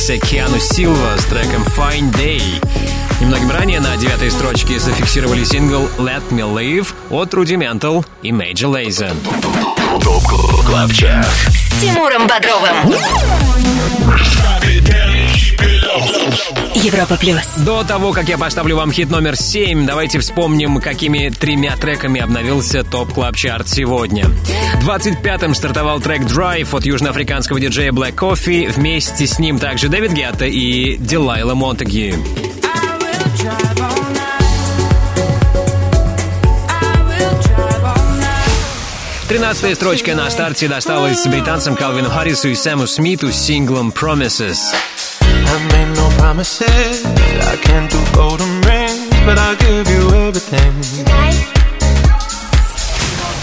[0.01, 2.41] Поднялся Киану Силва с треком «Fine Day».
[3.19, 9.13] Немногим ранее на девятой строчке зафиксировали сингл «Let Me Live» от Rudimental и Major Lazer.
[11.49, 12.95] С Тимуром Бодровым.
[16.75, 17.45] Европа плюс.
[17.57, 22.83] До того, как я поставлю вам хит номер 7, давайте вспомним, какими тремя треками обновился
[22.83, 24.25] TOP Club Chart сегодня.
[24.81, 28.71] 25-м стартовал трек Drive от южноафриканского диджея Black Coffee.
[28.71, 32.15] Вместе с ним также Дэвид Гетта и Дилайла Монтегю.
[39.27, 44.57] 13 строчка на старте досталась британцам Калвину Харрису и Сэму Смиту с синглом Promises.
[45.21, 47.03] I made promises.
[47.53, 50.73] I can't do golden rings, but I'll give you everything.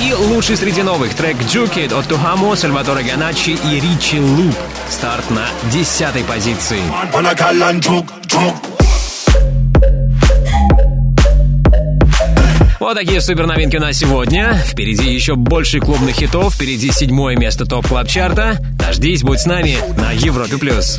[0.00, 4.54] И лучший среди новых трек Jukid от Тухамо, Сальваторе Ганачи и Ричи Луп.
[4.88, 6.80] Старт на десятой позиции.
[12.78, 14.54] Вот такие супер новинки на сегодня.
[14.64, 16.54] Впереди еще больше клубных хитов.
[16.54, 18.58] Впереди седьмое место TOP Club Chart а.
[18.78, 20.98] Дождись, будь с нами на Европе плюс.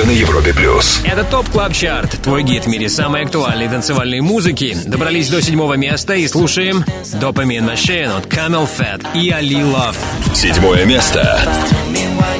[0.00, 1.02] Только на Европе плюс.
[1.04, 4.74] Это TOP Club Chart, твой гид в мире самой актуальной танцевальной музыки.
[4.86, 6.86] Добрались до седьмого места и слушаем
[7.20, 9.96] Dopamine Machine от CamelPhat и Ali Love.
[10.34, 11.38] Седьмое место.
[11.44, 12.30] Dopamine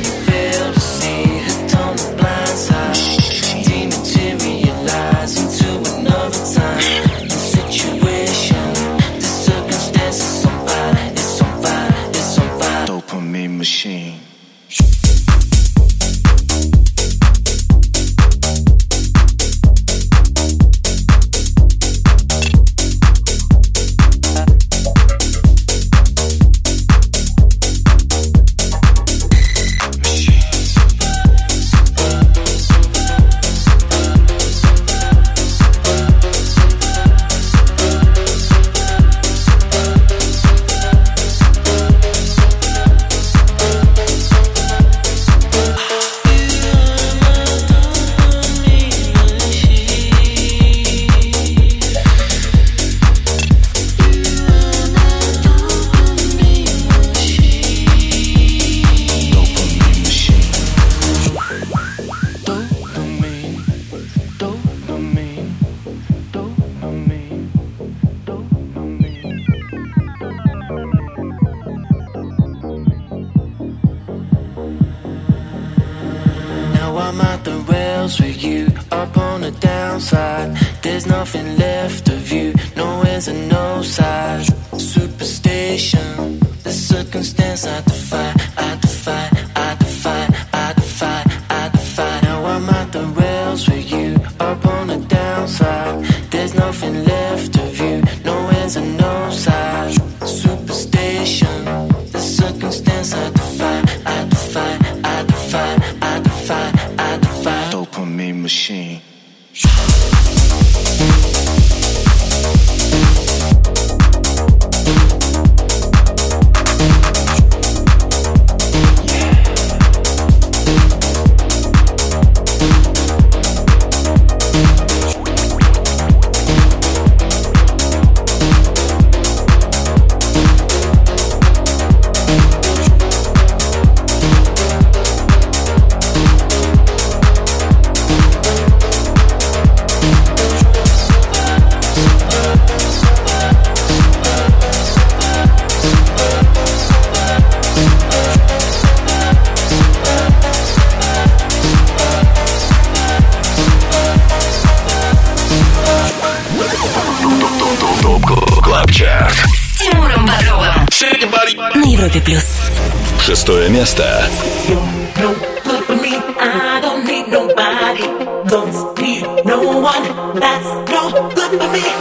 [169.82, 172.00] that's no good for me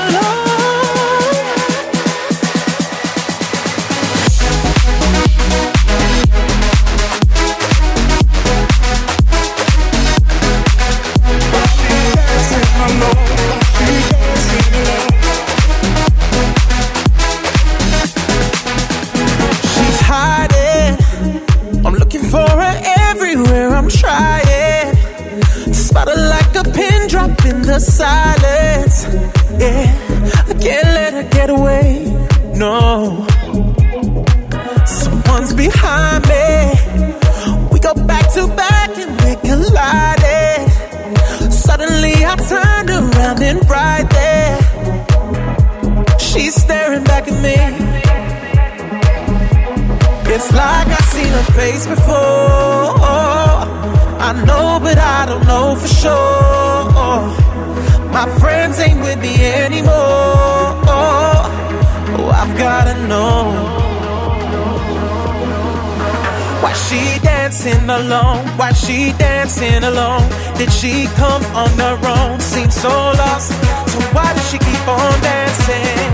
[68.81, 70.27] she dancing alone?
[70.57, 72.39] Did she come on her own?
[72.39, 73.51] Seems so lost.
[73.91, 76.10] So why does she keep on dancing?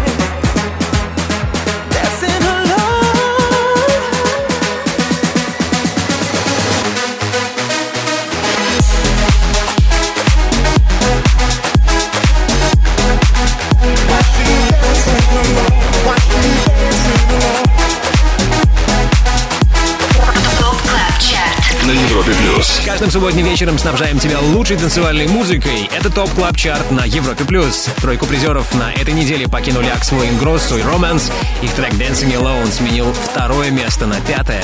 [22.98, 25.88] Каждым субботним вечером снабжаем тебя лучшей танцевальной музыкой.
[25.96, 27.46] Это TOP Club Chart на Европе+.
[27.46, 27.88] плюс.
[28.02, 31.32] Тройку призеров на этой неделе покинули Axwell Ingrosso и Romans.
[31.62, 34.64] Их трек Dancing Alone сменил второе место на пятое.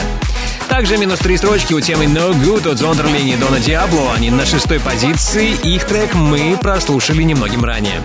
[0.68, 4.14] Также минус три строчки у темы No Good от Зондерлинг и Дона Диабло.
[4.16, 5.52] Они на шестой позиции.
[5.64, 8.02] Их трек мы прослушали немногим ранее.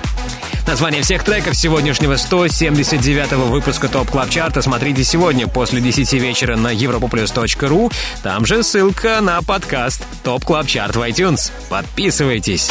[0.69, 6.57] Название всех треков сегодняшнего 179-го выпуска TOP Club Chart а смотрите сегодня после 10 вечера
[6.57, 7.91] на europaplus.ru.
[8.23, 11.51] Там же ссылка на подкаст TOP Club Chart в iTunes.
[11.71, 12.69] Подписывайтесь.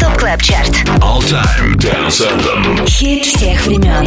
[0.00, 0.70] TOP Club Chart.
[0.98, 2.84] All Time Dance Anthem.
[2.88, 4.04] Хит всех времен.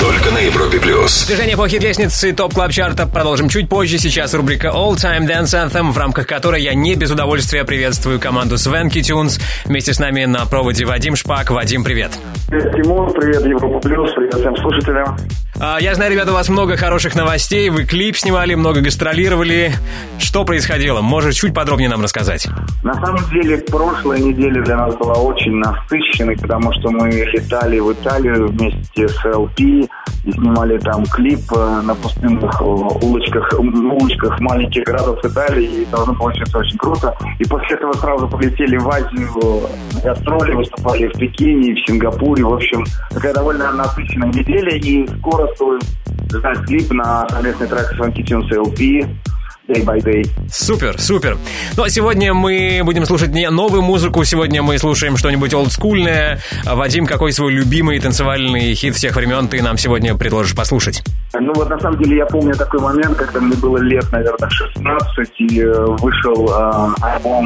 [0.00, 1.26] Только на Европе плюс.
[1.26, 3.98] Движение по хит-лестнице TOP Club Chart а продолжим чуть позже.
[3.98, 8.58] Сейчас рубрика All Time Dance Anthem, в рамках которой я не без удовольствия приветствую команду
[8.58, 9.38] Swanky Tunes.
[9.64, 11.52] Вместе с нами на проводе Вадим Шпак.
[11.52, 12.18] Вадим, привет.
[12.48, 15.16] Привет, Тимур, привет, Европа Плюс, привет всем слушателям.
[15.60, 17.68] А, Я знаю, ребята, у вас много хороших новостей.
[17.70, 19.72] Вы клип снимали, много гастролировали.
[20.18, 21.00] Что происходило?
[21.00, 22.46] Может, чуть подробнее нам рассказать?
[22.84, 27.92] На самом деле, прошлая неделя для нас была очень насыщенной, потому что мы летали в
[27.92, 29.88] Италию вместе с LP
[30.24, 36.14] и снимали там клип э, на пустынных э, улочках, улочках маленьких городов Италии, и должно
[36.14, 37.16] получиться очень круто.
[37.38, 39.62] И после этого сразу полетели в Азию
[39.94, 42.44] на гастроли, выступали в Пекине, в Сингапуре.
[42.44, 45.84] В общем, такая довольно насыщенная неделя, и скоро стоит
[46.30, 49.16] ждать клип на совместный трек с Funky Tunes и LP
[49.68, 50.26] Day by Day.
[50.50, 51.36] Супер, супер.
[51.76, 56.40] Ну а сегодня мы будем слушать не новую музыку, сегодня мы слушаем что-нибудь олдскульное.
[56.64, 61.04] Вадим, какой свой любимый танцевальный хит всех времен ты нам сегодня предложишь послушать?
[61.38, 65.30] Ну вот на самом деле я помню такой момент, когда мне было лет, наверное, 16,
[65.40, 67.44] и э, вышел э, альбом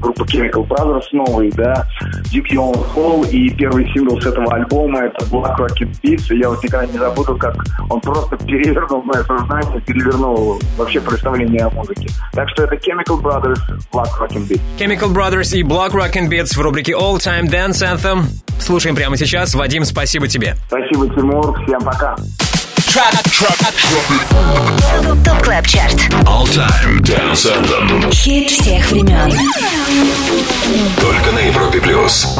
[0.00, 1.86] группы Chemical Brothers новый, да,
[2.32, 6.48] Deep Young Hall, и первый сингл с этого альбома это Black Rocket Beats, и я
[6.48, 7.54] вот никогда не забуду, как
[7.90, 12.08] он просто перевернул мое сознание, перевернул вообще представление о музыке.
[12.32, 13.58] Так что это Chemical Brothers,
[13.92, 14.60] Black Rocket Beats.
[14.78, 18.24] Chemical Brothers и Block Rock and Beats в рубрике All Time Dance Anthem.
[18.60, 19.54] Слушаем прямо сейчас.
[19.54, 20.56] Вадим, спасибо тебе.
[20.68, 22.16] Спасибо, Тимур, всем пока.
[25.24, 25.94] TOP Club Chart.
[26.24, 28.12] All Time Dance Anthem.
[28.12, 29.32] Хит всех времен.
[31.00, 32.38] Только на Европе плюс.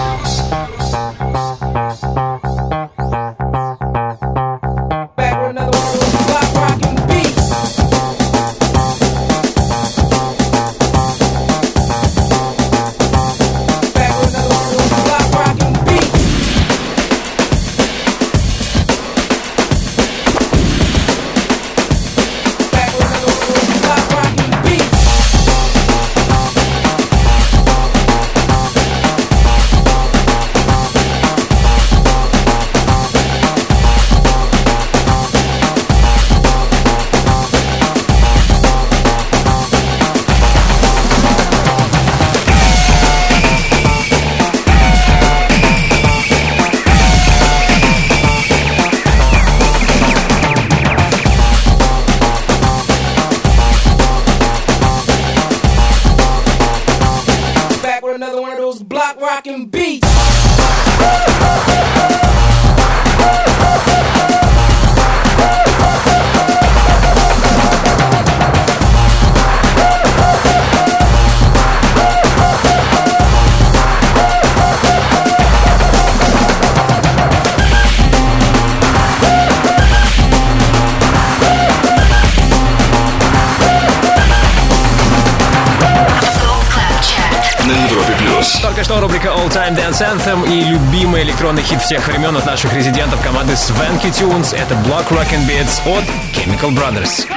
[89.63, 94.57] Time Dance Anthem и любимый электронный хит всех времен от наших резидентов команды Swanky Tunes.
[94.57, 96.03] Это Block Rockin' Beats от
[96.35, 97.29] Chemical Brothers.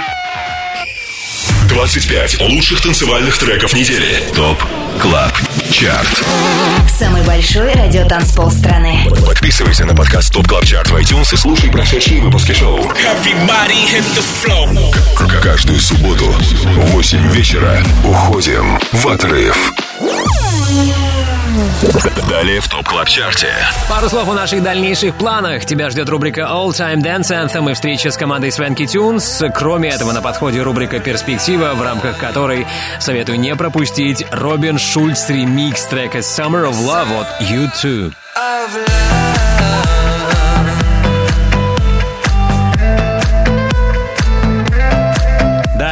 [1.70, 4.24] 25 лучших танцевальных треков недели.
[4.34, 4.58] TOP
[5.00, 5.38] Club
[5.70, 6.24] Chart.
[6.90, 9.08] Самый большой радиотанцпол страны.
[9.24, 12.92] Подписывайся на подкаст TOP Club Chart в iTunes и слушай прошедшие выпуски шоу.
[15.44, 19.74] Каждую субботу в 8 вечера уходим в отрыв.
[22.30, 23.48] Далее в TOP Club Chart е.
[23.90, 25.66] Пару слов о наших дальнейших планах.
[25.66, 29.52] Тебя ждет рубрика All Time Dance Anthem и встреча с командой Swanky Tunes.
[29.56, 32.68] Кроме этого, на подходе рубрика «Перспектива», в рамках которой
[33.00, 38.14] советую не пропустить Робин Шульц ремикс трека Summer of Love от U2.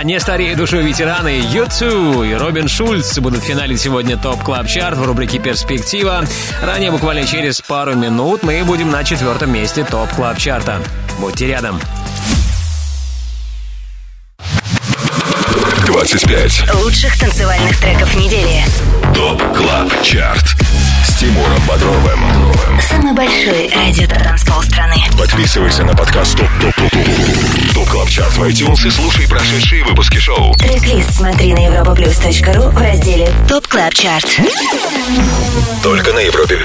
[0.04, 5.06] Нестареющие душой ветераны U2 и Робин Шульц будут в финале сегодня ТОП Клаб Чарт в
[5.06, 6.26] рубрике «Перспектива».
[6.62, 10.82] Ранее, буквально через пару минут, мы будем на четвертом месте TOP Club Chart а.
[11.20, 11.80] Будьте рядом.
[15.86, 18.62] 25 лучших танцевальных треков недели.
[19.16, 20.56] TOP Club Chart
[21.24, 22.20] Тимуром Бодровым.
[22.82, 24.96] Самый большой радиотанцпол страны.
[25.18, 29.86] Подписывайся на подкаст ТОП ТОП ТОП ТОП TOP Club Chart в iTunes и слушай прошедшие
[29.86, 30.54] выпуски шоу.
[30.56, 34.28] Трек-лист смотри на europaplus.ru в разделе TOP Club Chart.
[35.82, 36.60] Только на Европе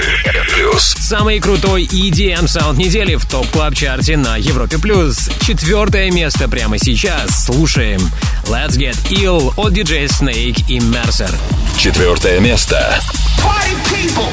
[0.53, 0.97] Плюс.
[0.99, 5.31] Самый крутой EDM саунд недели в топ клаб чарте на Европе плюс.
[5.47, 7.45] Четвертое место прямо сейчас.
[7.47, 8.01] Слушаем
[8.47, 11.33] Let's Get Ill от DJ Snake и Mercer.
[11.79, 13.01] Четвертое место.
[13.39, 14.33] Party people,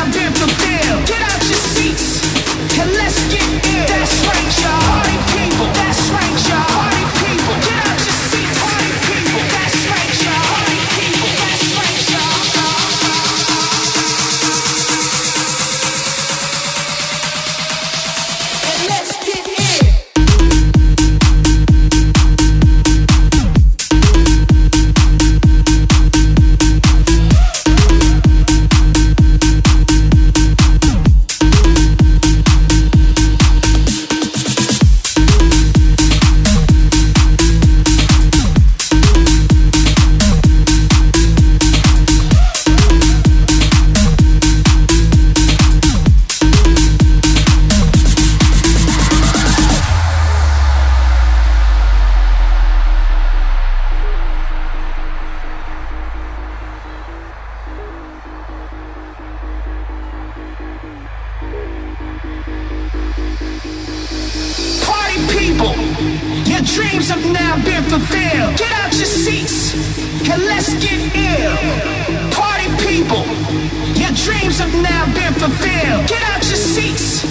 [75.31, 76.07] been fulfilled.
[76.07, 77.23] Get out your seats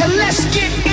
[0.00, 0.91] and let's get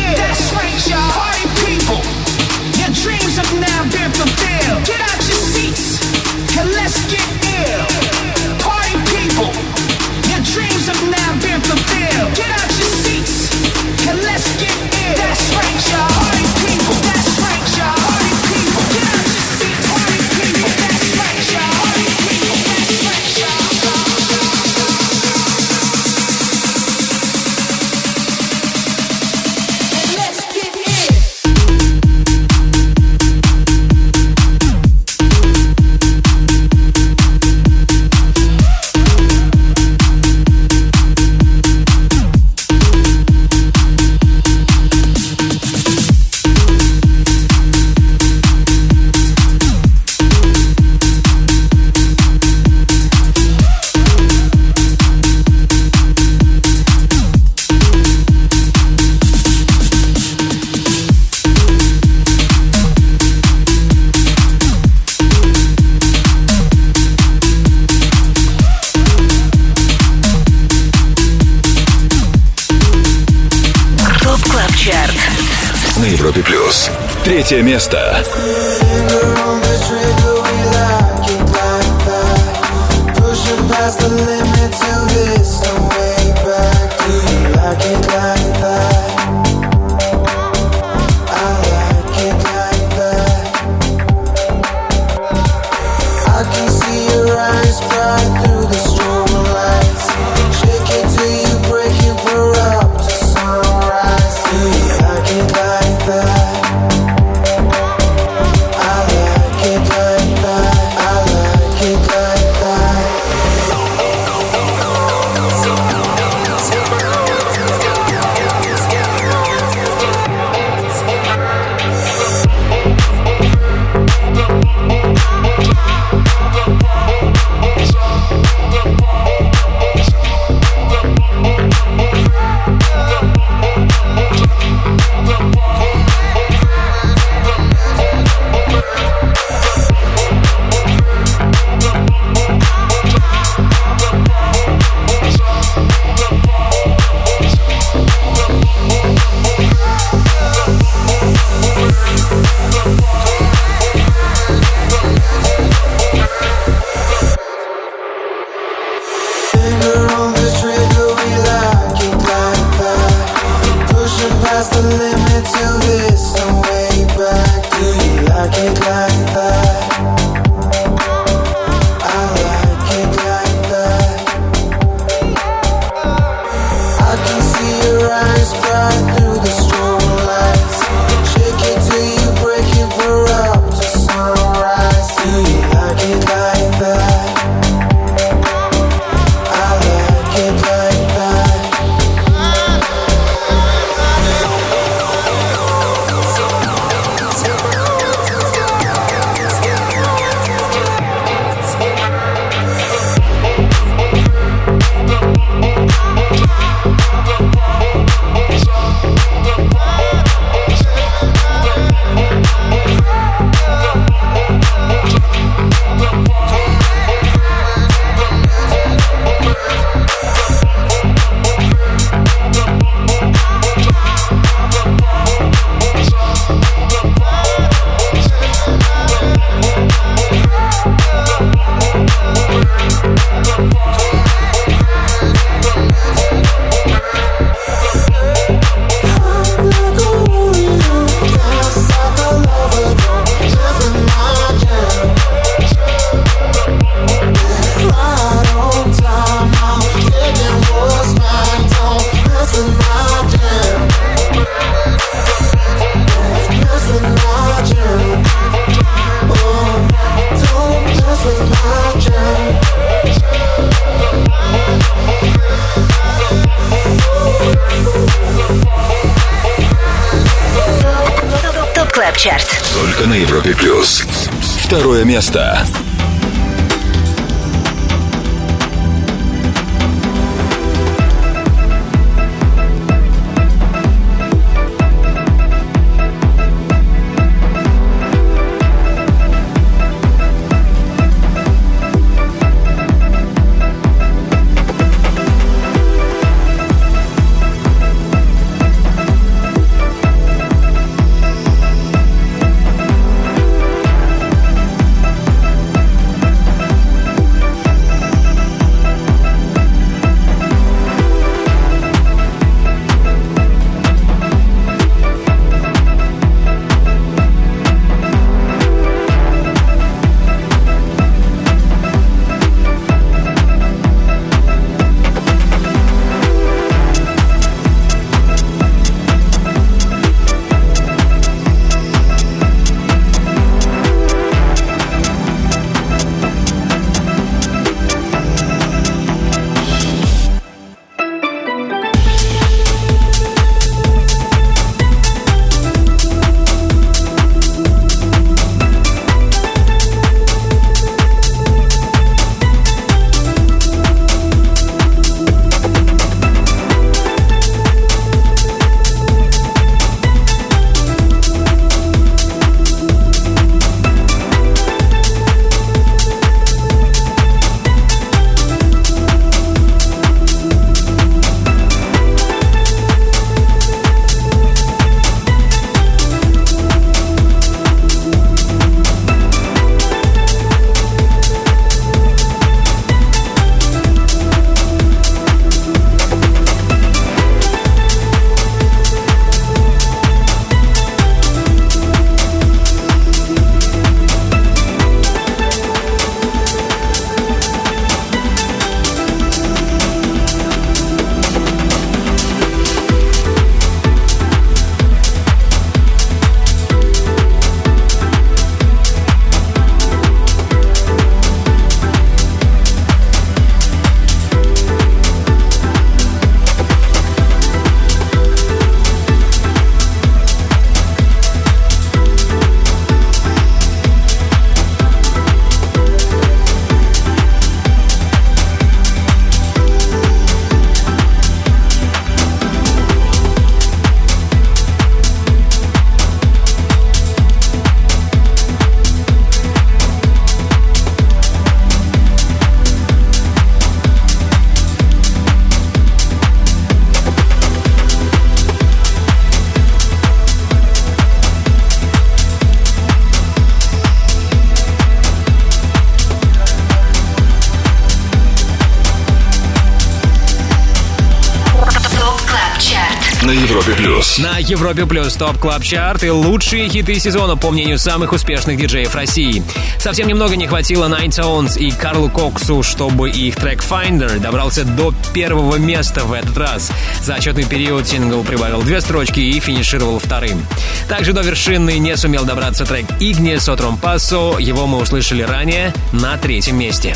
[464.49, 469.43] Европе Плюс TOP Club Chart и лучшие хиты сезона, по мнению самых успешных диджеев России.
[469.77, 475.57] Совсем немного не хватило Ninetoes и Карлу Коксу, чтобы их трек Finder добрался до первого
[475.57, 476.71] места в этот раз.
[477.03, 480.43] За отчетный период сингл прибавил две строчки и финишировал вторым.
[480.87, 486.17] Также до вершины не сумел добраться трек Ignis от Rompasso, его мы услышали ранее на
[486.17, 486.95] третьем месте.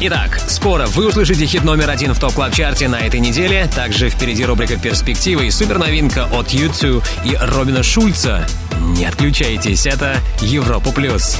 [0.00, 3.68] Итак, скоро вы услышите хит номер один в TOP Club Chart е на этой неделе.
[3.74, 8.46] Также впереди рубрика «Перспективы» и суперновинка от YouTube и Робина Шульца.
[8.80, 11.36] Не отключайтесь, это Европа Плюс.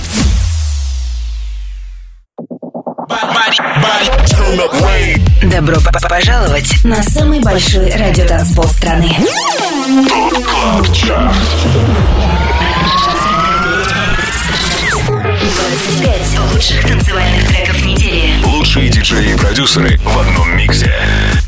[5.44, 9.16] Добро п- пожаловать на самый большой радиотанцпол страны.
[15.78, 18.44] 25 лучших танцевальных треков недели.
[18.44, 20.92] Лучшие диджеи и продюсеры в одном миксе.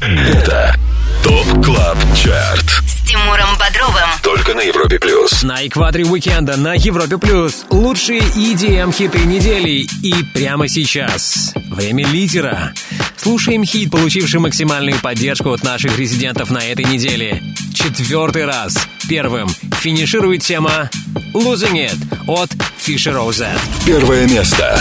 [0.00, 0.76] Это
[1.24, 2.64] TOP Club Chart.
[2.86, 4.08] С Тимуром Бодровым.
[4.22, 5.42] Только на Европе плюс.
[5.42, 9.84] На экваторе уикенда на Европе Плюс лучшие EDM-хиты недели.
[10.02, 12.72] И прямо сейчас время лидера.
[13.16, 17.42] Слушаем хит, получивший максимальную поддержку от наших резидентов на этой неделе.
[17.74, 18.78] Четвертый раз.
[19.08, 19.48] Первым
[19.80, 20.88] финиширует тема
[21.34, 21.98] «Losing It»
[22.28, 22.50] от
[22.90, 23.46] Fisher OZ.
[23.86, 24.80] Первое место.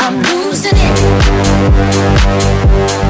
[0.00, 3.05] I'm losing it.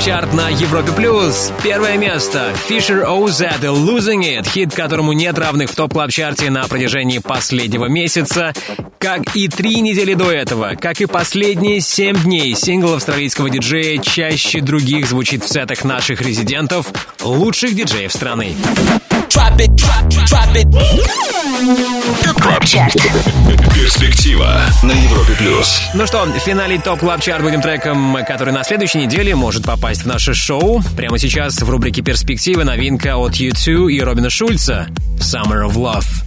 [0.00, 0.06] Плюс.
[0.06, 1.52] TOP Club Chart на Европе Плюс.
[1.62, 2.54] Первое место.
[2.68, 4.48] Fisher OZ Losing It.
[4.48, 8.52] Хит, которому нет равных в TOP Club Chart е на протяжении последнего месяца.
[8.98, 14.60] Как и три недели до этого, как и последние семь дней, сингл австралийского диджея чаще
[14.60, 16.86] других звучит в сетах наших резидентов,
[17.22, 18.54] лучших диджеев страны.
[22.24, 22.94] TOP Club Chart.
[23.74, 25.82] Перспектива на Европе плюс.
[25.94, 30.02] Ну что, в финале TOP Club Chart будем треком, который на следующей неделе может попасть
[30.02, 30.82] в наше шоу.
[30.96, 34.88] Прямо сейчас в рубрике «Перспективы» новинка от U2 и Робина Шульца
[35.18, 36.19] «Summer of Love».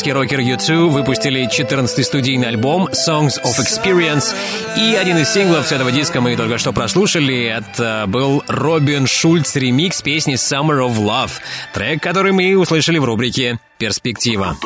[0.00, 4.34] Ирландские рокеры U2 выпустили 14-й студийный альбом Songs of Experience.
[4.78, 7.44] И один из синглов с этого диска мы только что прослушали.
[7.44, 11.32] Это был Робин Шульц ремикс песни Summer of Love.
[11.74, 14.56] Трек, который мы услышали в рубрике «Перспектива».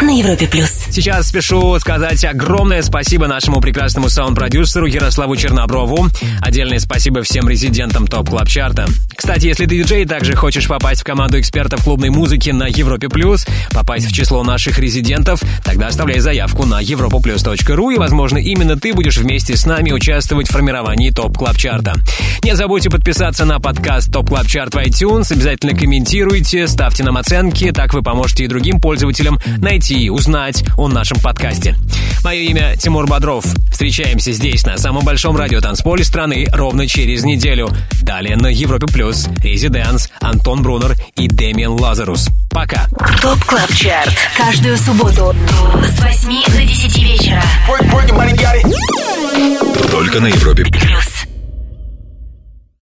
[0.00, 0.70] На Европе плюс.
[0.90, 6.06] Сейчас спешу сказать огромное спасибо нашему прекрасному саунд-продюсеру Ярославу Черноброву.
[6.40, 8.86] Отдельное спасибо всем резидентам TOP Club Chart а.
[9.24, 13.46] Кстати, если ты диджей также хочешь попасть в команду экспертов клубной музыки на Европе Плюс,
[13.70, 15.42] попасть в число наших резидентов,
[15.74, 20.52] тогда оставляй заявку на europaplus.ru и, возможно, именно ты будешь вместе с нами участвовать в
[20.52, 21.94] формировании TOP Club Chart а.
[22.44, 27.72] Не забудьте подписаться на подкаст TOP Club Chart в iTunes, обязательно комментируйте, ставьте нам оценки,
[27.72, 31.74] так вы поможете и другим пользователям найти и узнать о нашем подкасте.
[32.22, 33.44] Мое имя Тимур Бодров.
[33.72, 37.68] Встречаемся здесь, на самом большом радиотанцполе страны, ровно через неделю.
[38.02, 42.28] Далее на Европе Плюс, Residents, Антон Брунер и Дэмиан Лазарус.
[42.54, 42.86] Пока.
[43.20, 44.14] TOP Club Chart.
[44.36, 45.34] Каждую субботу
[45.82, 47.42] с 8 до 10 вечера.
[49.90, 50.64] Только на Европе.
[50.64, 51.13] Плюс.